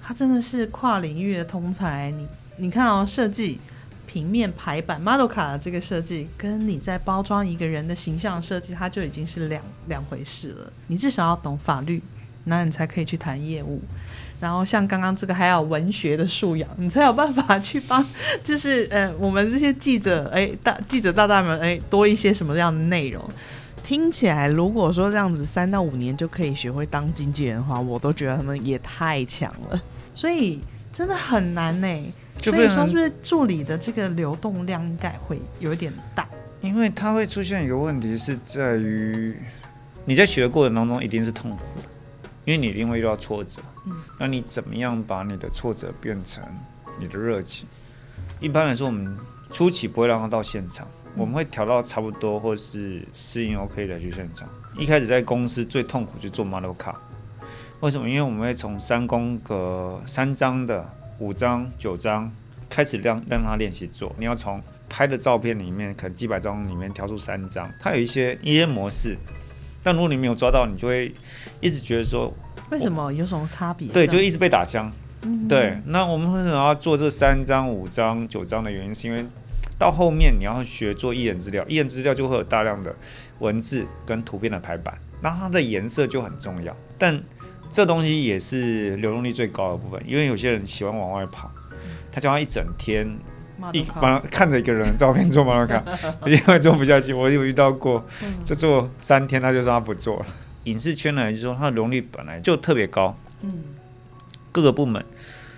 [0.04, 2.12] 他真的是跨领域的通才。
[2.12, 3.60] 你你看哦，设计、
[4.08, 10.74] 平面排版、model 卡的这个设计，跟你在包装一个人的形象设计，它就已经是两两回事了。
[10.88, 12.02] 你至少要懂法律，
[12.46, 13.82] 那你才可以去谈业务。
[14.40, 18.06] 然后像刚刚这个还有文学的素养，你才有办法去帮，
[18.44, 23.24] 就是呃我们这些记者哎大记者大大们哎多一些什么样的内容。
[23.84, 29.82] 听起来，如果说这样子三到五年就可以学会当经纪人的话，我都觉得他们也太强了。
[30.14, 30.60] 所以
[30.94, 32.14] 真的很难呢。
[32.42, 36.28] 所以说，是不是助理的这个流动量应该会有一点大？
[36.62, 39.36] 因为它会出现一个问题是在于
[40.06, 43.62] 你在学的过程当中一定是痛苦的，因为你一定会遇到挫折。
[43.86, 46.44] 嗯，那你怎么样把你的挫折变成
[47.00, 47.68] 你的热情？
[48.40, 49.18] 一般来说，我们
[49.52, 54.48] 初期不会让他到现场，我们会调到差不多或是适应 OK 的去现场。
[54.78, 57.00] 一开始在公司最痛苦就做 model 卡，
[57.80, 58.10] 为什么？
[58.10, 60.88] 因为我们会从三宫格、三张的、
[61.20, 62.32] 五张、九张
[62.70, 64.16] 开始让让他练习做。
[64.18, 69.18] 你要从拍的照片里面，可能几百张里面挑出三张，它有一些一些模式。
[69.84, 71.14] 但如果你没有抓到，你就会
[71.62, 72.34] 一直觉得说，
[72.72, 73.88] 为什么有什么差别？
[73.90, 74.92] 对，就一直被打枪。
[75.24, 79.26] 嗯对，那我们为什么要做这三张、五张、九张的原因，是因为
[79.80, 82.96] 到后面你要学做艺人资料，艺人资料就会有大量的
[83.40, 86.76] 文字跟图片的排版，那它的颜色就很重要。
[86.98, 87.20] 但
[87.72, 91.52] 这东西也是流动率最高的部分，因为有些人喜欢往外跑，
[92.12, 93.08] 他叫他一整天
[93.74, 95.84] 一帮他看着一个人的照片做马卡，
[96.26, 97.14] 因为做不下去。
[97.14, 100.26] 我有遇到过，嗯就做三天他就说他不做了。
[100.64, 103.64] 影视圈呢，就是说它的容率本来就特别高，嗯
[104.52, 105.04] 各个部门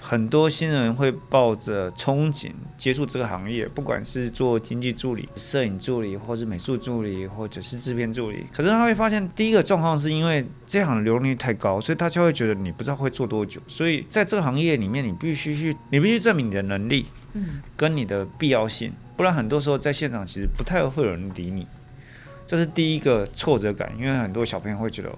[0.09, 8.43] 很多新人会抱着憧憬接触这个行业，不管是做经济助理、摄影助理，或是美术助理，或者是制片助理。
[8.51, 13.61] 可是他会发现，第一个状况是因为这行的流动率太高，所以他就会觉得你不知道会做多久。
[13.67, 21.67] 所以在这个行业里面，你必须去，你必须证明你的能力，嗯，跟你的必要性，不然很多时候在现场其实不太会有人理你。
[22.47, 25.15] 这是第一个挫折感，因为很多小朋友会觉得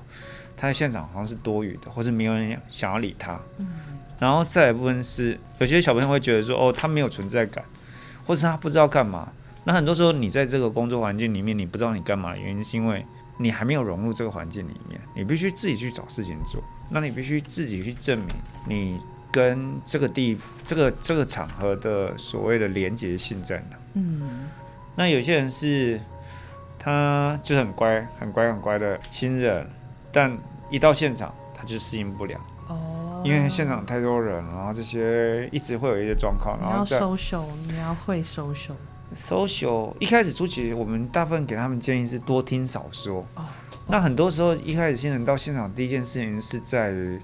[0.55, 3.39] 他在现场好像是多余的，或是没有人想要理他。
[3.57, 3.67] 嗯，
[4.19, 7.63] 然后再一部分是有些小朋友会觉得说，哦，他没有存在感，
[8.25, 9.31] 或是他不知道干嘛。
[9.63, 13.05] 那很多时候你在这个工作环境里面，你不知道你干嘛的原因，是因为
[13.37, 16.61] 你还没有融入这个环境里面，你必须自己去找事情做。
[16.89, 18.27] 那你必须自己去证明
[18.67, 18.99] 你
[19.31, 23.77] 跟这个地、这个这个场合的所谓的连结性在哪。
[23.93, 24.49] 嗯，
[24.95, 25.99] 那有些人是，
[26.77, 29.65] 他就是很乖、很乖、很乖的新人，
[30.11, 30.37] 但
[30.69, 43.25] 一到现场他就适应不了，哦，因为现场太多人，然后这些一直会有一些状况，你要然后在 social，你要会 social，social 一开始初期，我们大部分给他们建议是多听少说。
[43.35, 43.45] 哦
[43.87, 47.19] 那很多时候一开始新人到现场，第一件事情是在于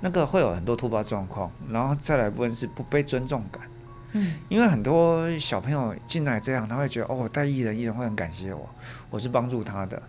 [0.00, 3.62] 那个会有很多突发状况，然后再来部分是不被尊重感。
[4.12, 8.68] 嗯，因为很多小朋友进来这样，他会觉得哦，我带艺人，艺人会很感谢我，
[9.10, 10.02] 我是帮助他的，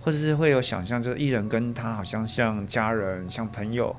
[0.00, 3.94] 或者是会有想象，就是艺人跟他好像像家人、像朋友，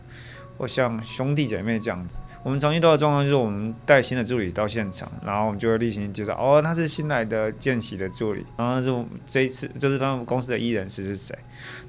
[0.57, 2.19] 或像兄弟姐妹这样子。
[2.43, 11.35] 我们常遇到的状况就是，我们带新的助理到现场，然后我们就会例行介绍，哦，他是新来的见习的助理，然后就这一次就是他们公司的艺人是是谁，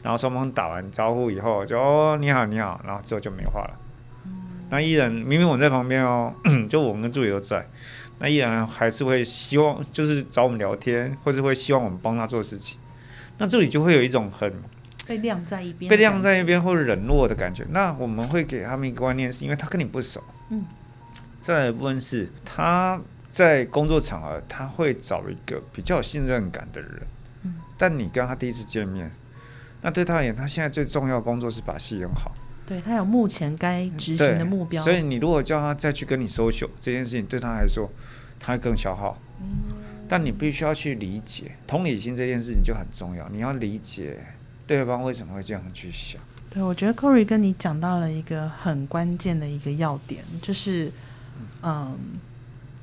[0.02, 3.85] 然后双方打完招呼以后，就哦你好你好，然后之后就没话了。
[4.68, 6.34] 那依然明明我在旁边哦，
[6.68, 7.68] 就我们跟助理都在，
[8.18, 12.78] 那依然还是会希望就是找我们聊天，或是会希望我们帮他做事情。
[13.38, 14.52] 那助理就会有一种很
[15.06, 17.64] 被晾在一边，被晾在一，边或者冷落的感觉。
[17.70, 20.22] 那我们会给他们一个观念，是因为他跟你不熟。
[20.50, 20.64] 嗯。
[21.38, 23.00] 再来一部分是他
[23.30, 27.02] 在工作场合，他会找一个比较有信任感的人。
[27.44, 27.54] 嗯。
[27.78, 29.12] 但你跟他第一次见面，
[29.82, 32.32] 那对他而言，他现在最重要的工作是把戏演好。
[32.66, 37.88] 对他有目前该执行的目标，所以你如果叫他再去跟你 social 这件事情，对他来说，
[38.40, 39.16] 他会更消耗。
[39.40, 39.74] 嗯
[40.08, 43.28] 但你必须要去理解，同理心这件事情就很重要。
[43.28, 44.16] 你要理解
[44.64, 46.20] 对方为什么会这样去想。
[46.48, 50.92] 对，我觉得 Corey 跟你讲到了一个很关键的一个要点，就是，
[51.60, 51.98] 嗯，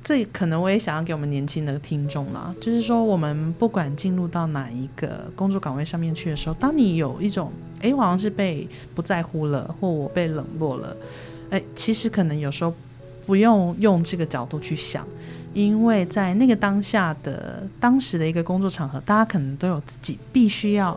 [0.04, 10.94] 这可能我也想要给我们年轻的听众啦，就是说，我们不管进入到哪一个工作岗位上面去的时候，当你有一种，诶，我好像是被不在乎了，或我被冷落了，
[11.48, 12.74] 诶，其实可能有时候
[13.24, 15.08] 不用用这个角度去想，
[15.54, 20.94] 因为在那个当下的当时的一个工作场合，大家可能都有自己必须要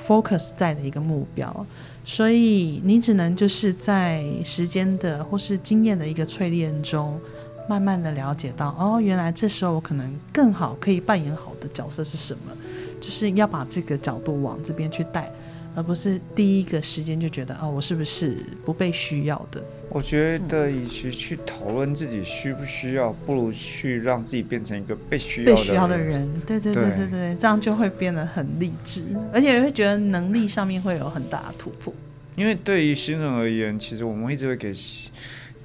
[0.00, 1.66] focus 在的一个目标。
[2.06, 7.18] 所以你只能就是在时间的或是经验的一个淬炼中，
[7.68, 12.52] 慢慢的了解到，哦，原来这时候我可能更好可以扮演好的角色是什么，
[13.00, 15.30] 就是要把这个角度往这边去带，
[15.74, 19.62] 而不是第一个时间就觉得，哦，我是不是不被需要的？
[19.88, 31.94] 我觉得，与其去讨论自己需不需要，不如去让自己变成一个被需要的被需要的人，对对对对对对，这样就会变得很励志，而且会觉得能力上面会有很大的突破。
[32.36, 34.74] 因为对于新人而言，其实我们一直会给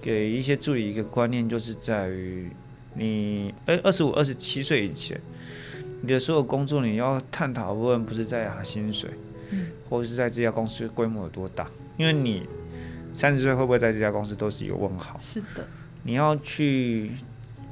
[0.01, 2.49] 给一些助理一个观念，就是在于
[2.95, 5.19] 你二二十五、二十七岁以前，
[6.01, 9.09] 你的所有工作你要探讨的部分不是在拿薪水，
[9.51, 12.47] 嗯，或者是在这家公司规模有多大，因为你
[13.13, 15.17] 三十岁会不会在这家公司都是一个问号。
[15.19, 15.67] 是的，
[16.03, 17.11] 你要去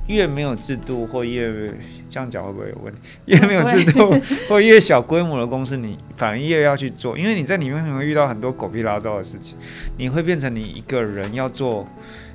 [0.07, 1.73] 越没有制度或越
[2.09, 2.99] 这样讲会不会有问题？
[3.25, 4.13] 越没有制度
[4.49, 9.57] 或越小规模的公司，你反而越要去做，因为你在里面可能会遇到很多狗屁拉糟的事情，
[9.97, 11.87] 你会变成你一个人要做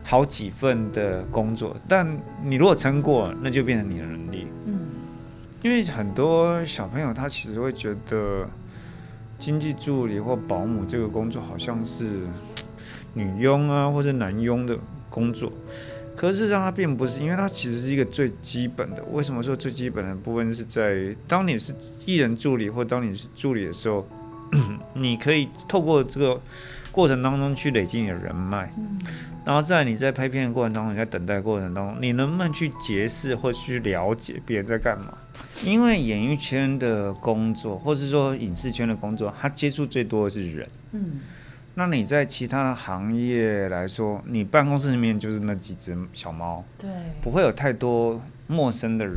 [0.02, 2.06] 好几份的工作，但
[2.44, 4.46] 你如果撑过，那就变成你的能力。
[4.66, 4.80] 嗯，
[5.62, 8.46] 因为很多小朋友他其实会觉得
[9.38, 12.26] 经济助理或保姆这个工作好像是
[13.14, 14.76] 女佣啊或者男佣的
[15.08, 15.52] 工作，
[16.16, 19.02] 可是事实上它并不是，因为它其实是一个最基本的。
[19.12, 24.06] 为什么说最基本的部分是在于，当你是艺人助理或当你是助理的时候，
[24.94, 26.40] 你可以透过这个
[26.90, 28.98] 过程当中去累积你的人脉，嗯
[29.44, 35.18] 然后在你在拍片的过程当中，你在等待过程当中，你能不能去结识或去了解别人在干嘛？
[35.64, 40.68] 因为演艺圈的工作，或是说影视圈的工作，他接触最多的是人。
[40.92, 41.20] 嗯，
[41.74, 46.90] 那你在其他的行业来说，你办公室里面就是那几只小猫，对，
[47.22, 49.14] 不会有太多陌生的人。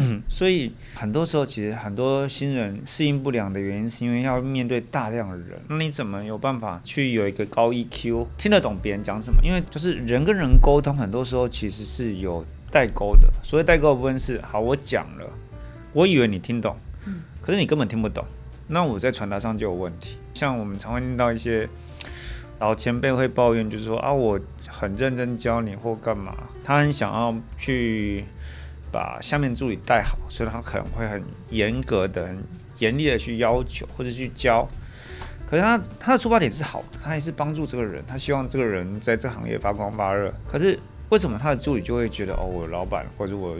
[0.30, 5.60] 所以很多时候，其实很多新人适应不良的原因，是因为要面对大量的人。
[5.68, 9.44] 那你怎么有办法去有一个高 EQ，听得懂别人讲什么？
[9.44, 13.28] 因为就是人跟人沟通，很多时候其实是有代沟的。
[13.42, 15.30] 所谓代沟的部分是，好，我讲了，
[15.92, 16.74] 我以为你听懂，
[17.42, 18.24] 可是你根本听不懂，
[18.68, 20.16] 那我在传达上就有问题。
[20.34, 21.68] 像我们常会听到一些
[22.58, 28.24] 老前辈会抱怨，就是说啊，我很认真教你或干嘛，他很想要去。
[28.92, 32.42] 把下面助理带好，所以他可能会很严格的、很
[32.80, 34.66] 严厉的去要求或者去教。
[35.48, 40.34] 可是他他的出发点是好的，他也是帮助这个人，他希望这个人在这行业发光发热。
[40.48, 40.76] 可是
[41.08, 43.56] 为什么他的助理就会觉得哦，我老板或者我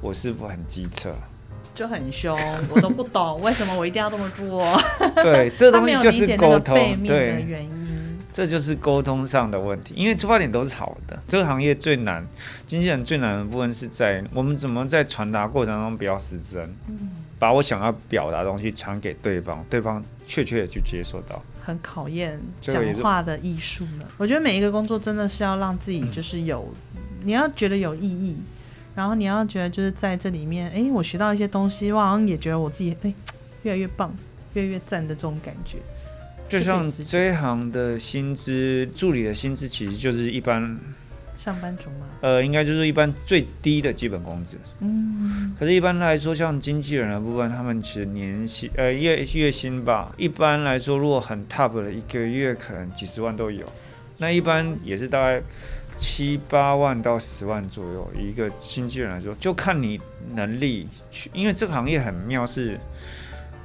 [0.00, 1.12] 我师傅很机车，
[1.74, 2.38] 就很凶，
[2.70, 4.64] 我都不懂为什么我一定要这么做？
[5.22, 6.74] 对， 这东西就是沟通，
[7.06, 7.68] 对。
[8.36, 11.16] 这就是沟通上的问题，因为出发点都是好的。
[11.24, 12.26] 这个行业最难，
[12.66, 24.04] 经纪人最难的部分是在我们怎么在传达过程中不要失真，嗯，把我想要表达的东西传给对方，对方确切的去接受到，很考验讲话的艺术呢。
[24.16, 26.68] 我觉得每一个工作真的是要让自己就是有，
[27.22, 28.36] 你要觉得有意义，
[28.94, 33.12] 然后你要觉得就是在这里面，哎，我学到一些东西，我好像也觉得我自己哎
[33.62, 34.14] 越来越棒，
[34.54, 35.78] 越来越赞的这种感觉。
[36.48, 40.78] 就像这一行的薪资，助理的薪资其实就是一般
[41.36, 42.06] 上班族吗？
[42.20, 44.56] 呃，应该就是一般最低的基本工资。
[44.80, 53.64] 嗯，可是，一般来说，像经纪人的部分，他们其实年薪呃月月薪吧，一般来说，如果很 top 的，一个月可能几十万都有。
[54.18, 55.42] 那一般也是大概
[55.96, 60.00] 七八万到十万左右，一个经纪人来说，就看你
[60.34, 62.78] 能力去，因为这个行业很妙是。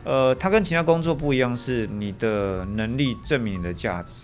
[0.05, 4.23] 呃，它跟其他工作不一样，是你的能力证明你的价值。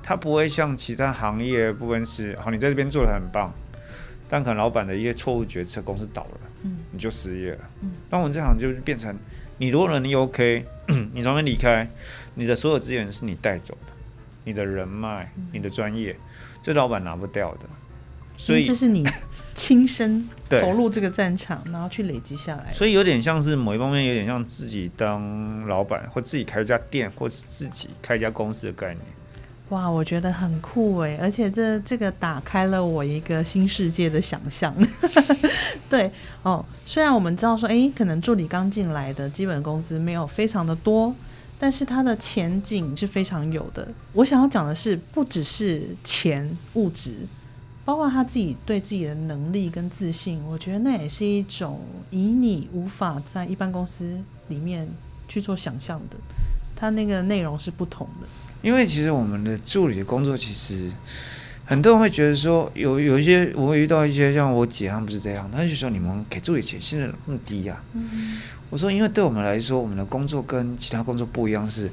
[0.00, 3.52] 它不会像其他行业部分是，好，你在这边做的很棒，
[4.28, 7.58] 但可能老板的一些错误决策，公司倒了，嗯，你就失业了。
[7.82, 9.14] 嗯，但我们这行就是变成，
[9.58, 10.64] 你如果能力 OK，
[11.12, 11.90] 你从那离开，
[12.36, 13.92] 你的所有资源是你带走的，
[14.46, 16.16] 你的人脉、你的专业，
[16.62, 17.66] 这老板拿不掉的。
[18.38, 19.06] 所以这是你。
[19.56, 29.00] 亲身投入这个战场，然后去累积下来，所以有点像是某一方面，有点像自己当老板，或自己开一家店，或是自己开一家公司的概念。
[29.70, 34.76] 哇，我觉得很酷哎，而且这这个打开了我一个新世界的想象。
[35.88, 41.14] 对哦，虽然我们知道说，哎，可能助理刚进来的基本工资没有非常的多，
[41.58, 43.88] 但是它的前景是非常有的。
[44.12, 47.14] 我想要讲的是，不只是钱物质。
[47.84, 51.80] 包括他自己对自己的能力跟自信，我觉得那也是一种
[52.10, 54.88] 以你无法在一般公司里面
[55.28, 56.16] 去做想象的，
[56.74, 58.26] 他那个内容是不同的。
[58.60, 60.90] 因为其实我们的助理的工作，其实
[61.64, 67.80] 很多人会觉得说，有有一些我会遇到一些像我姐他们不是这样，他就说你们给助理钱现在那么低呀？
[67.92, 68.40] 嗯，
[68.70, 71.90] 我说因为对我们来说，我们的工作跟其他工作不一样，是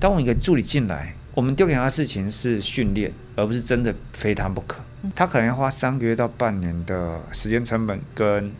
[0.00, 4.80] 当我一个助理进来，我们丢给他的事情是训练，而不是真的非他不可。
[5.14, 8.50] 他可能要花三个月到半年的时间成本跟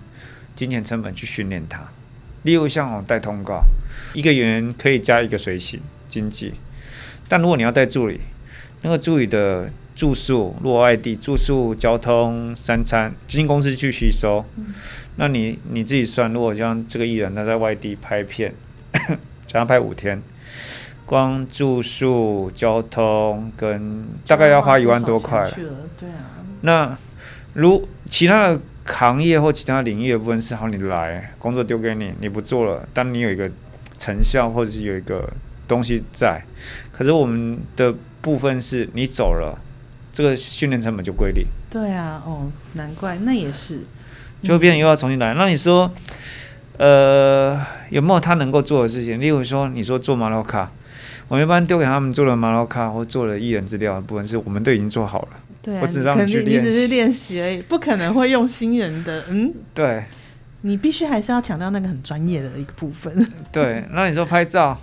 [0.55, 1.83] 金钱成本去训练他。
[2.43, 3.63] 例如像我带通告，
[4.13, 6.53] 一个演员可以加一个随行经济，
[7.27, 8.21] 但如果你要带助理，
[8.83, 14.45] 那个助理的住宿、落外地住宿、交通、三餐，经纪公司去吸收。
[15.17, 18.53] 那你你自己算，如果像这个艺人他在外地拍片，
[19.47, 20.23] 加上拍五天。
[21.07, 25.51] 光住宿、交通跟大概要花一万多块。
[25.99, 26.41] 对啊。
[26.63, 26.97] 那
[27.53, 33.51] 如其他的行业或其他领域的部分是好，你来工作丢给你，你不做了，但你有一个
[33.99, 35.31] 成效或者是有一个
[35.69, 36.43] 东西在。
[36.91, 39.61] 可是我们的部分是你走了，
[40.11, 41.45] 这个训练成本就归零。
[41.71, 43.81] 对啊，哦，难怪那也是，
[44.45, 45.35] 就变成又要重新来。
[45.35, 45.91] 那你说，
[46.77, 49.21] 呃，有没有他能够做的事情？
[49.21, 50.71] 例如说，你说做马洛卡。
[51.27, 55.29] 我们一般丢给他们做了马洛卡或做了艺人资料的部分，是我们都已经做好了。
[55.63, 59.25] 对，我只让你去练习，你只是练习而已，不可能会用新人的。
[59.31, 60.05] 嗯，对，
[60.61, 63.27] 你必须还是要强调那个很专业的一个部分。
[63.51, 64.79] 对，那你说拍照，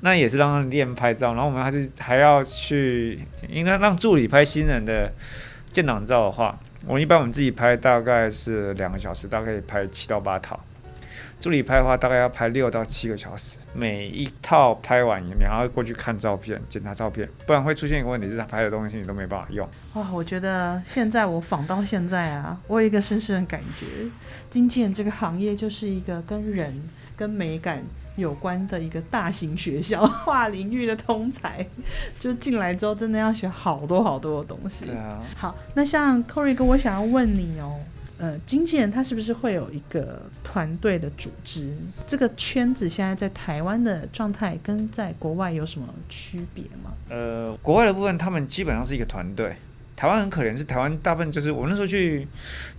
[0.00, 5.10] 那也是让他练拍照，然后我们还是还要去，应该让助理拍新人的
[5.72, 10.58] 建档照的话，我一般我们自己拍大概是两个小时，大概拍七到八套。
[11.40, 19.68] 助理拍的话，大概要拍六到七个小时，每一套拍完，你还要过去看照片、检查照片，不然会出现一个问题，是他拍的东西你都没办法用。
[19.94, 23.86] 哇，我觉得现在我仿到现在啊，我有一个深深的感觉，
[24.50, 27.84] 经纪人这个行业就是一个跟人、跟美感
[28.18, 31.66] 有关的一个大型学校， 跨领域的通才。
[32.20, 34.86] 就进来之后，真的要学好多好多的东西。
[34.86, 35.22] 对啊。
[35.36, 37.78] 好，那像 Cory 哥，我想要问你哦。
[38.20, 41.72] 呃，经纪人他是不是会有一个团队的组织？
[42.04, 46.92] 这个圈子现在在台湾的状态跟在国外有什么区别吗？
[47.10, 49.54] 呃，国外的部分他们基本上是一个团队。
[49.94, 52.26] 台湾很可怜，是台湾大部分就是我那时候去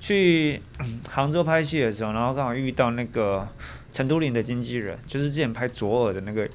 [0.02, 0.62] 去
[1.10, 3.48] 杭州拍戏的时候，然后刚好遇到那个
[3.92, 6.48] 陈都灵的经纪人，就是之前拍左耳的那个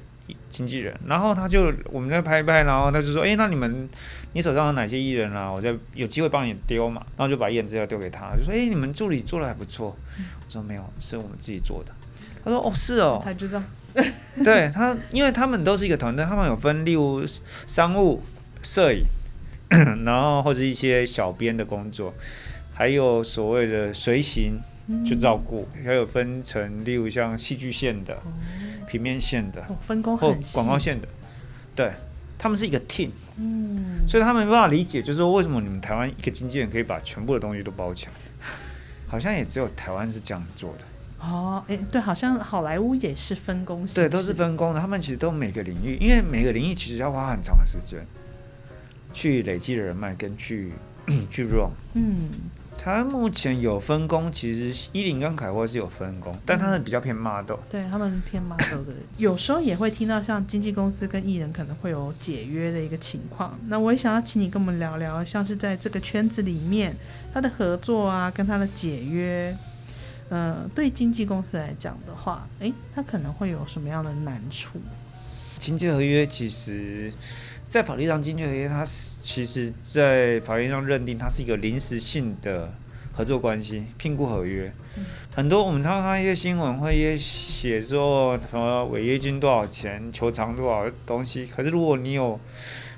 [0.49, 3.87] 经纪人，然后他就我们在拍一拍，然后他就说，哎、那你们
[4.33, 5.51] 你手上有哪些艺人啊？
[5.51, 9.95] 我再有机会帮你丢嘛，然后就把艺人资料丢给他，就说，哎、你们助理做的还不错。
[10.17, 11.91] 我说没有，是我们自己做的。
[12.43, 13.61] 他说，哦，是哦，他知道，
[14.43, 17.23] 对他，因为他们都是一个团队，他们有分，例如
[17.67, 18.23] 商务、
[18.61, 19.03] 摄影，
[20.05, 22.13] 然后或者一些小编的工作，
[22.73, 24.59] 还有所谓的随行
[25.05, 28.17] 去照顾，还有分成，例如像戏剧线的、
[28.87, 31.07] 平面线的哦，分工或很细广告线的，
[31.75, 31.91] 对，
[32.37, 38.11] 他们是一个 team，嗯，所以他们没办法理解，就是说为什么你们台湾一个经纪人可以把全部的东西都包起来，
[39.07, 40.85] 好像也只有台湾是这样做的。
[41.17, 44.79] 哦，哎，对，好像好莱坞也是分工形对，都是分工的。
[44.79, 48.05] 他们其实都每个领域，因为每个领域其实要花很长的时间
[49.11, 50.71] 去累积人脉跟去
[51.31, 51.71] 去 run。
[51.95, 52.29] 嗯，
[52.85, 57.57] 他目前有分工，其实伊林跟凯沃是有分工，但他们比较偏 model。
[57.67, 63.59] 对他们偏 model 的， 有时候也会听到像经纪公司跟艺人可能会有解约的一个情况。
[63.69, 66.95] 那我也想要请你跟我们聊聊，像是在这个圈子里面，
[67.33, 69.57] 他的合作啊，跟他的解约，
[70.29, 74.79] 呃，对经纪公司来讲的话，诶，他可能会有什么样的难处？
[75.57, 77.11] 经纪合约其实，
[77.67, 82.73] 在法律上，经纪合约它是其实在法院上认定它是一个临时性的
[83.13, 84.71] 合作关系，聘雇合约。
[85.35, 91.45] 很多我们常常看一些新闻，会写说什么违约金多少钱，求偿多少东西。
[91.47, 92.39] 可是如果你有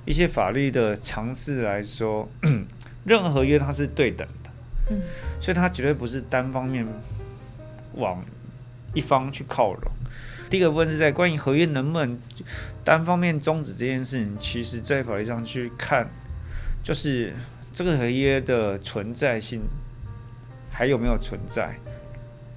[0.05, 2.29] 一些法律的常识来说，
[3.05, 4.49] 任何合约它是对等的，
[4.91, 5.01] 嗯
[5.41, 6.85] 所以它绝对不是单方面
[7.95, 8.23] 往
[8.97, 9.91] 一方去靠拢。
[10.49, 12.17] 第一个部分是在关于合约能不能
[12.83, 16.09] 单方面终止这件事情，其实在法律上去看，
[16.81, 17.33] 就是
[17.73, 19.61] 这个合约的存在性
[20.71, 21.75] 还有没有存在。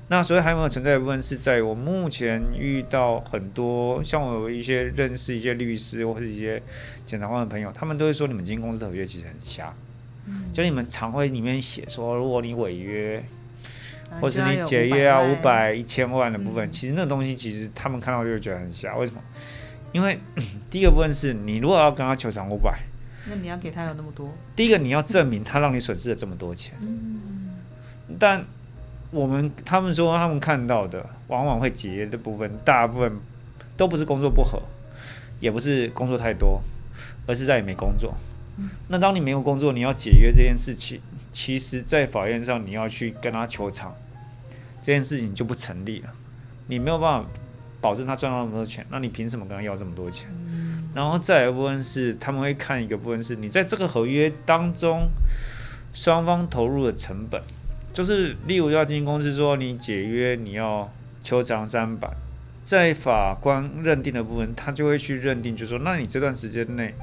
[0.09, 6.61] 那所以还有没有存在的部分，是在我目前遇到很多，像我有一些认识一些律师或者一些
[7.07, 9.73] 检察官的朋友，他们都会说你们今天公司合约其实很瞎，
[10.53, 13.25] 就你们常会里面写说，如果你违约，
[14.19, 18.97] 或是你解约啊，五百、一千万的部分，嗯其实那东西其实他们看到就会觉得很瞎。
[18.97, 19.21] 为什么？
[19.93, 20.19] 因为
[20.71, 22.79] 第一个部分是你如果要跟他求偿五百，
[23.29, 27.59] 那你要给他有那么多，第一个你要证明他让你损失了这么多钱，嗯，
[28.19, 28.45] 但
[29.11, 33.13] 我们他们说他们看到的往往会解约的部分，大部分
[33.77, 34.63] 都不是工作不合，
[35.41, 36.61] 也不是工作太多，
[37.27, 38.15] 而是在于没工作。
[38.89, 41.01] 那当你没有工作，你要解约这件事情，
[41.33, 43.95] 其实在法院上你要去跟他求偿，
[44.81, 46.09] 这件事情就不成立了。
[46.67, 47.29] 你没有办法
[47.81, 50.29] 保证他赚到那么多钱，那你凭什么跟他要这么多钱？
[50.95, 55.09] 然后再来一部分是他们会看一个部分是你在这个合约当中
[55.93, 57.41] 双方投入的成本，
[57.93, 60.93] 就是例如要经纪公司说你解约你要
[61.23, 62.11] 求偿三百，
[62.65, 66.95] 在法官认定的部分，他就会去认定，就说那你这段时间内。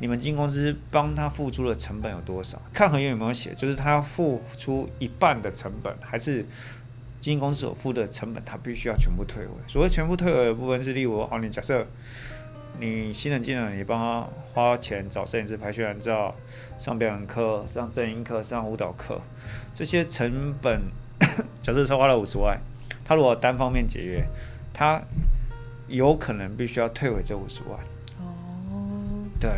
[0.00, 2.60] 你们经纪公司帮他付出的成本有多少？
[2.72, 6.44] 看合约有没有写，就是他付出一半的成本，还是
[7.20, 9.52] 经纪公司所付的成本，他必须要全部退回。
[9.68, 11.86] 所谓全部退回的部分是，例如，好，你假设
[12.78, 16.34] 你新人进来，你帮他花钱找摄影师拍宣传照、
[16.78, 19.20] 上表演课、上正音课、上舞蹈课，
[19.74, 20.80] 这些成本，
[21.60, 22.58] 假 设说花了五十万，
[23.04, 24.24] 他如果单方面解约，
[24.72, 25.02] 他
[25.88, 27.78] 有可能必须要退回这五十万。
[28.18, 29.50] 哦，对。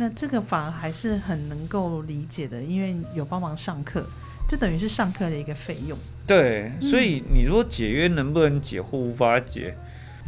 [0.00, 4.02] 那这个反而还是很能够理解的，因为有帮忙上课，
[4.48, 5.98] 就等于是上课的一个费用。
[6.26, 9.76] 对，所以你说解约能不能解或无法解？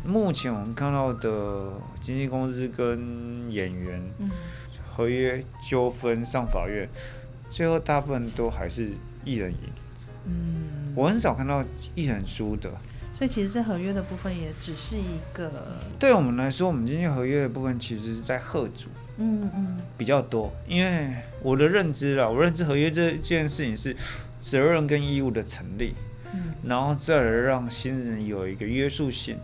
[0.05, 4.31] 目前我们看到的经纪公司跟演员嗯，
[4.91, 6.87] 合约纠纷上法院，
[7.49, 8.91] 最后大部分都还是
[9.25, 9.59] 艺人赢。
[10.27, 11.65] 嗯，我很少看到
[11.95, 12.71] 艺人输的。
[13.15, 15.51] 所以其实这合约的部分也只是一个，
[15.99, 18.89] 对我们来说，我们经纪合约的部分其实是在贺主
[19.19, 23.95] 嗯嗯比较多，因为我的认知啦，我认知合约这件事情是
[24.41, 25.95] 责任跟义务的成立。
[26.35, 29.37] 嗯然后再来让新人有一个约束性。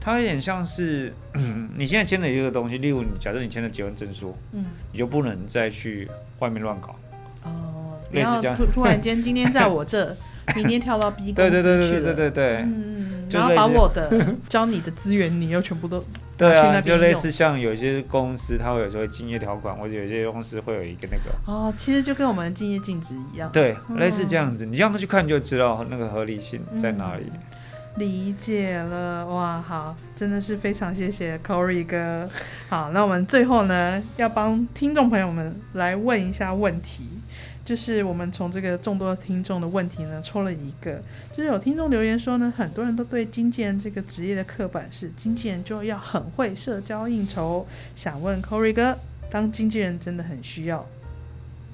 [0.00, 1.12] 它有点像是
[1.76, 6.08] 你现在签的一个东西，例如你假设你签了结婚证书，嗯，你就不能再去
[6.38, 6.96] 外面乱搞。
[7.44, 10.16] 哦，不类似这样突突然间今天在我这，
[10.56, 16.04] 明天跳到 B 公对对司去了，对对对对对嗯，就然后把我的教你的资源，你又全部都
[16.36, 23.50] 对啊，就类似像有些公司，它会有时候会竞业条款，或者有些公司会有一个那个，哦，其实就跟我们的竞业禁止一样。
[23.52, 27.24] 对，嗯类似这样子，你这样去看就知道那个合理性在哪里。
[27.96, 32.26] 理解了，哇，好，真的是非常谢谢 Corey 哥。
[32.68, 37.04] 好，那我们最后呢，要帮听众朋友们来问一下问题，
[37.70, 41.00] 就是我们从这个众多听众的问题呢，抽了一个，
[41.30, 47.64] 就是有听众留言说呢，很多人都对经纪人这个职业的刻板是，经纪人就要很会社交应酬。
[47.94, 48.98] 想问 Corey 哥，
[49.30, 50.84] 当经纪人真的很需要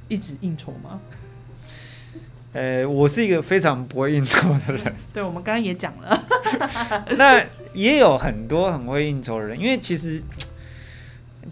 [0.08, 1.00] 一直应酬吗？
[2.52, 6.24] 呃，我是一个非常不会应酬的人， 对，我们刚刚也讲了，
[7.16, 7.42] 那
[7.72, 10.22] 也有很多很会应酬的人，因为其实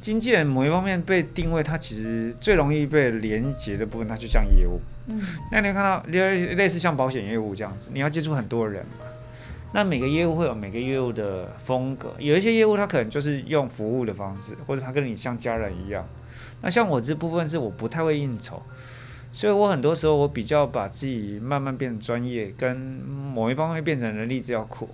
[0.00, 4.80] 经纪人某一方面被定位，它其实最容易被连接的部分，它就像业务。
[5.06, 5.20] 嗯
[5.52, 9.06] 那你会看到类类似像保险业务这样子，你要接触很多人嘛。
[9.72, 16.06] 那每个业务会有每个业务的风格，有一些业务它可能就是用服务的方式，或者它跟你像家人一样。
[16.62, 18.62] 那像我这部分是我不太会应酬，
[19.32, 24.88] 所以我很多时候我比较把自己慢慢变成专业，跟某一方面变成人力资料库。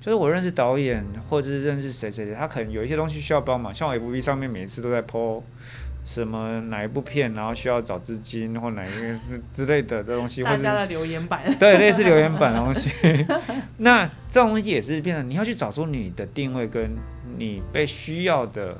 [0.00, 5.42] 就是我认识导演，或者是认识谁谁谁，他可能有一些东西需要帮忙，像我 FB 上面每次都在 po
[6.04, 9.18] 什么哪一部片，然后需要找资金或哪一个
[9.52, 11.42] 之类的东西，或者大家的留言板。
[11.58, 12.88] 对，类似留言板的东西。
[13.78, 16.96] 那这种东西也是变成你要去找出你的定位跟
[17.36, 18.78] 你被需要的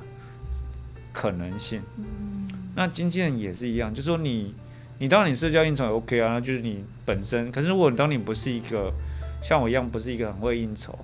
[1.13, 1.83] 可能性。
[2.77, 4.55] 那经纪人也是一样，就说你
[4.99, 7.51] 你当你社交应酬也 OK 啊，那就是你本身。
[7.51, 8.93] 可是如果当你不是一个
[9.47, 10.99] 像我一样不是一个很会应酬，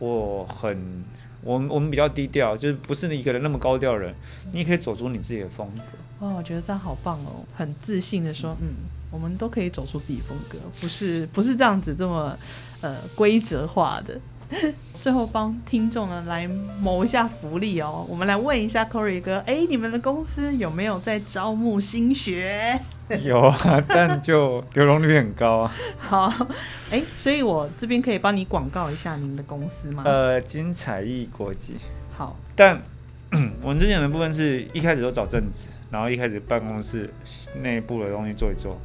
[0.00, 1.04] 或很
[1.40, 4.12] 我们我们比较低调，就是不是一个人那么高调的人，
[4.50, 6.26] 你也可以走出你自己的风格。
[6.26, 8.66] 哦，我觉得这样好棒哦，很自信的说，嗯，
[9.12, 12.36] 我们都可以走出自己风格，不是不是这样子这么
[12.80, 14.18] 呃规则化的。
[15.00, 16.48] 最后帮听众呢来
[16.80, 22.80] 谋一下福利哦，我们来问一下 Corey 哥，哎，你们的公司有没有在招募新学？
[23.22, 25.74] 有啊，但就流动率很高啊。
[25.98, 26.46] 好，
[26.90, 30.02] 哎，所以我这边可以帮你广告一下您的公司吗？
[30.06, 31.76] 呃，金彩艺国际。
[32.16, 32.80] 好，但
[33.60, 37.12] 我们之前的部分是一开始都找正职，然后一开始办公室
[37.60, 38.80] 内部的东西做一做，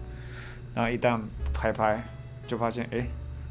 [0.75, 1.17] 然后一旦
[1.53, 2.03] 拍拍，
[2.45, 3.05] 就发现哎、诶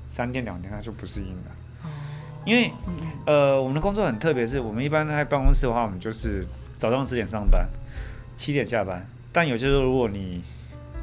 [0.06, 1.50] 三天两天他就不适应了。
[2.44, 2.70] 因为
[3.26, 7.68] 呃，我们的工作很特别，是我们一般在办公室的话，我们就是早上十点上班，
[8.36, 9.06] 七点下班。
[9.32, 10.42] 但有些时候如果你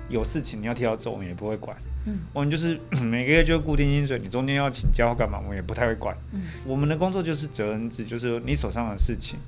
[0.09, 1.75] 有事情你要提早走，我们也不会管。
[2.07, 6.15] 嗯我们就是 每个月就固定薪水，你中间要请假或干嘛，我们也不太会管。
[6.33, 9.39] 嗯我们的工作就是责任制，就是你手上的事情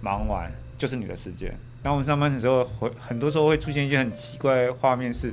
[0.00, 1.48] 忙完就是你的时间。
[1.82, 5.32] 然后我们上班的时候会很多时候会出现一些很奇怪的画面，是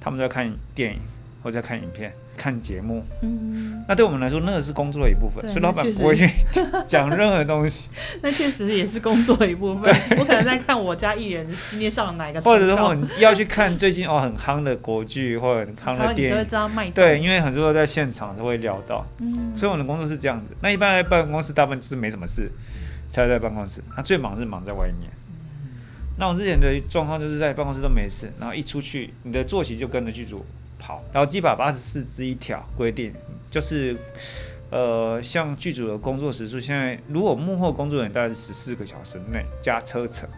[0.00, 1.00] 他们在看电影
[1.42, 3.02] 或者在看影片、看节目。
[3.22, 6.28] 嗯，那对我们来说，那个是工作的一部分，所以老板不会去
[6.86, 7.88] 讲任何东西，
[8.22, 9.94] 那确实也是工作的一部分。
[10.18, 16.44] 我可能在看我家艺人今天上了哪一个，或者是说你要去看最近哦很夯的国剧或者很夯的电影你就会。
[16.44, 20.54] 知道卖对，因为很多时候在现场是会聊到，嗯，所以我的工作是这样子。
[20.60, 22.50] 那一般在办公室，大部分就是没什么事
[23.10, 23.82] 才会在办公室。
[23.96, 25.10] 那最忙是忙在外面。
[26.18, 30.46] 那我之前的状况就是在办公室都没事，然后一出去，你的作息就跟着剧组
[30.86, 31.02] 跑。
[31.12, 33.12] 然后基把八十四之一条规定，
[33.50, 33.96] 就是
[34.70, 40.28] 呃，像剧组的工作时数，现在如果幕后工作人员大概十四个小时内加车程，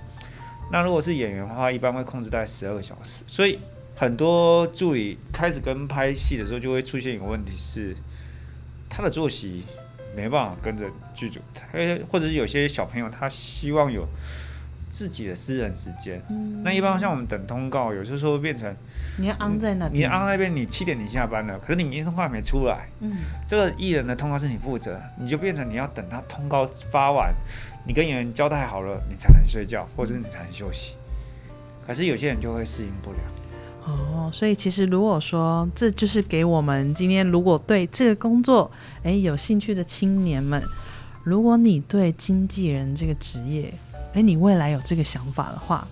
[0.72, 3.24] 那如果是演员的话，一般会控制在十二个小时。
[3.26, 3.59] 所以
[3.94, 7.94] 很多助理开始跟拍戏的时候，就会出现一个问题是，
[8.88, 9.64] 他的作息
[10.16, 11.62] 没办法跟着剧组，他
[12.11, 14.07] 或者是有些小朋友他希望有
[14.91, 16.22] 自己的私人时间。
[16.28, 18.74] 嗯那一般像我们等通告，有些时候会变成
[19.18, 23.16] 你要安在那你边，按那边，你七点你下班了，可是你明天通告还没出来，嗯，
[23.47, 27.32] 这个艺人的通告是你负责，你就变成你要等他通告发完，
[27.86, 30.95] 你跟演员交代好了，你才能睡觉，或者是你才能休息。
[31.86, 33.18] 可是有些人就会适应不了。
[33.86, 38.70] 哦，所以其实如果说这就是给我们今天如果对这个工作
[39.05, 40.62] 诶有兴趣的青年们，
[41.24, 43.72] 如果你对经纪人这个职业，
[44.14, 45.86] 诶，你未来有这个想法的话，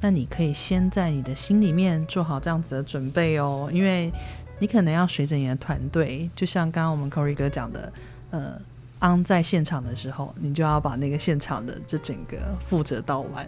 [0.00, 4.12] 那你可以先在你的心里面做好这样子的准备哦，因为
[4.58, 7.92] 你可能要随着你的团队，就像刚刚我们 Corey 哥讲的，
[8.30, 8.60] 呃。
[9.02, 13.44] 安在现场的时候，你就要把那个现场的这整个负责到完。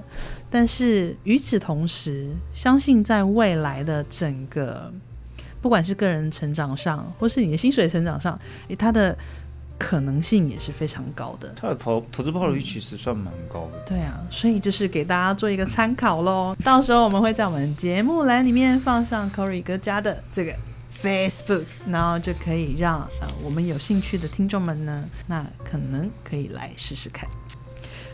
[0.50, 4.92] 但是与此同时，相信在未来的整个，
[5.62, 8.36] 不管是个人成长上，或是你的薪水成长上，
[8.66, 9.16] 诶，它的
[9.78, 11.52] 可能性也是非常高的。
[11.56, 13.80] 它的投投资报率其实算蛮高的。
[13.86, 16.56] 对啊，所以就是给大家做一个参考喽。
[16.64, 20.54] 到时候我们会在我们节目栏里面放上 Corey 哥家的这个
[21.02, 27.28] Facebook，然后就可以让呃我们有兴趣的听众们呢，那可能可以来试试看。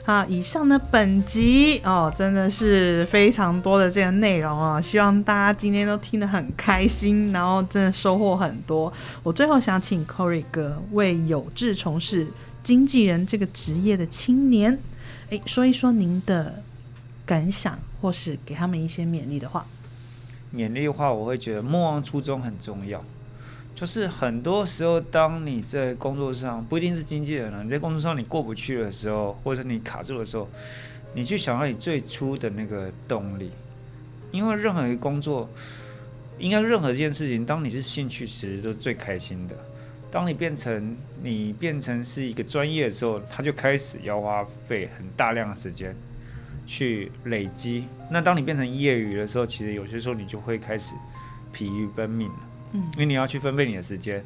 [0.03, 8.93] 好，以上呢本集哦，真的是非常多的这个内容哦，希望大家今天都听得很开心，然后真的收获很多。
[9.23, 12.27] 我最后想请 Corey 哥为有志从事
[12.65, 14.77] 经纪人这个职业的青年，
[15.29, 16.63] 诶，说一说您的
[17.27, 19.65] 感想，或是给他们一些勉励的话。
[20.53, 23.05] 勉励的话，我会觉得莫忘初衷很重要。
[23.81, 30.47] 就是很多时候，当你在工作上不一定是经纪人了，你在工作上你过不去的时候，或者你卡住的时候，
[31.15, 33.51] 你去想到你最初的那个动力。
[34.33, 35.49] 因为任何一个工作，
[36.39, 39.57] 应该任何一件事情，当你是兴趣，其实都是最开心的。
[40.11, 45.97] 当你变成你变成是一个专业的时候，他就开始要花费很大量的时间
[46.67, 47.87] 去累积。
[48.11, 50.95] 那当你变成业余的时候，其实有些时候你就会开始
[51.51, 52.50] 疲于奔命了。
[52.73, 54.25] 嗯因为你要去分配你的时间，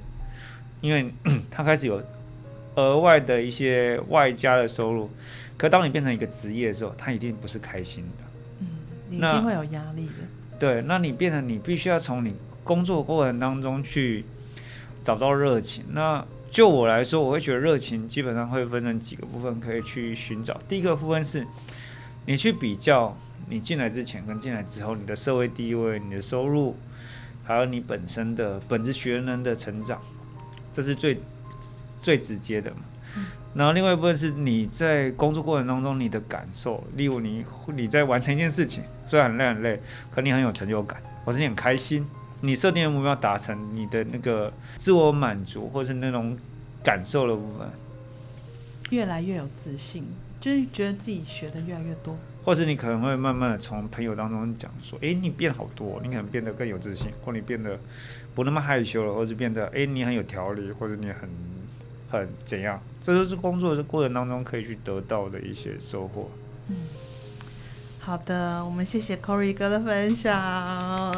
[0.81, 1.13] 因为
[1.51, 2.03] 他开始有
[2.77, 5.11] 额外的一些外加的收入。
[5.57, 8.25] 可当你变成一个职业的时候，他一定不是开心的。
[8.61, 8.67] 嗯，
[9.09, 10.59] 你一定会有压力的。
[10.59, 12.35] 对，那你变成你必须要从你
[12.65, 14.25] 工作过程当中去
[15.03, 15.85] 找到热情。
[15.93, 20.61] 那就我来说，我会觉得热情基本上会分成几个部分可以去寻找。
[20.69, 21.47] 第一个部分是
[22.27, 23.17] 你去比较
[23.49, 26.77] 你进来之前跟进来之后，你的社会地位、你的收入，
[27.45, 30.01] 还有你本身的本职学能的成长，
[30.73, 31.21] 这是最
[31.99, 32.79] 最直接的嘛。
[33.55, 37.45] 然后另外一部分是你在工作过程当中你的感受，例如你
[37.77, 39.81] 你在完成一件事情，虽然很累很累，
[40.11, 42.05] 可你很有成就感，或是你很开心，
[42.41, 46.37] 你设定的目标达成，你的那个自我满足或是那种
[46.83, 47.69] 感受的部分，
[48.91, 50.05] 越来越有自信，
[50.41, 52.19] 就是觉得自己学的越来越多。
[52.45, 57.79] 或是你可能会慢慢的从朋友当中讲说，诶，你变好多，你可能变得更有自信，或你变得
[58.35, 61.29] 不那么害羞了，或者变得诶，你很有条理，或者你很
[62.11, 66.31] 很怎样，这都是工作的过程当中可以去得到的一些收获。
[66.69, 66.77] 嗯
[68.01, 71.11] 好的，我们谢谢 Corey 哥的分享。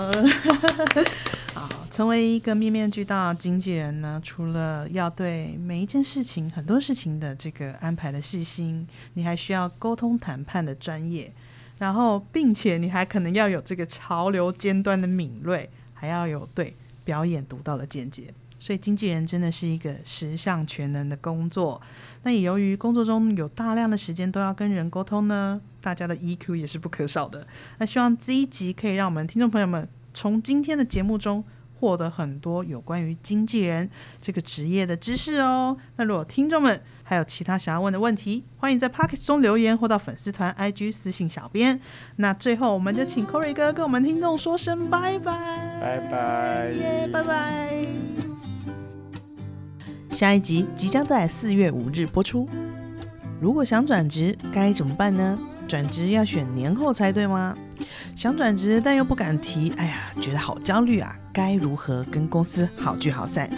[1.57, 11.33] 好，成为一个面面俱到经纪人呢，除了要对每一件事情、很多事情的这个安排的细心，你还需要沟通谈判的专业，
[11.79, 16.77] 然后并且你还可能要有这个潮流尖端的敏锐，还要有对
[17.07, 18.35] 表演独到的见解。
[18.59, 21.81] 所以经纪人真的是一个十项全能的工作。
[22.23, 27.47] 那也由于工作中有大量的时间都要跟人沟通呢，大家的 EQ 也是不可少的。
[27.79, 31.45] 那希望这一集可以让我们听众朋友们从今天的节目中
[31.79, 33.91] 获得很多有关于经纪人
[34.23, 35.77] 这个职业的知识哦。
[35.97, 41.79] 那如果听众们还有其他想要问的问题，欢迎在 p o c k e t 中留言或到粉丝团 IG 私信小编。
[42.17, 47.87] 那最后我们就请 Corey 哥跟我们听众说声拜拜，拜拜耶，拜拜。
[50.11, 52.49] 下一集即将在四月五日播出。
[53.39, 55.39] 如果想转职，该怎么办呢？
[55.69, 57.55] 转职要选年后才对吗？
[58.15, 61.17] 想转职但又不敢提，哎呀，觉得好焦虑啊！
[61.33, 63.51] 该如何跟公司好聚好散？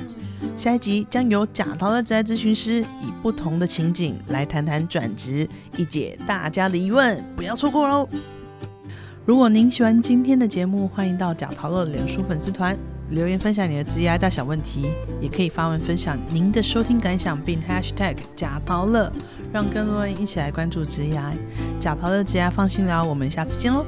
[0.56, 8.08] 下一集将由贾桃的职业咨询师以不同的情景来谈谈转职，一解大家的疑问，不要错过喽！
[9.24, 12.76] 如果您喜欢今天的节目，欢迎到贾桃乐脸书粉丝团
[13.10, 14.90] 留言分享你的职业大小问题，
[15.20, 19.12] 也可以发文分享您的收听感想，并 hashtag 贾桃乐，
[19.52, 21.32] 让更多人一起来关注植牙。
[21.80, 23.84] 假桃的植牙放心聊，我们下次见喽，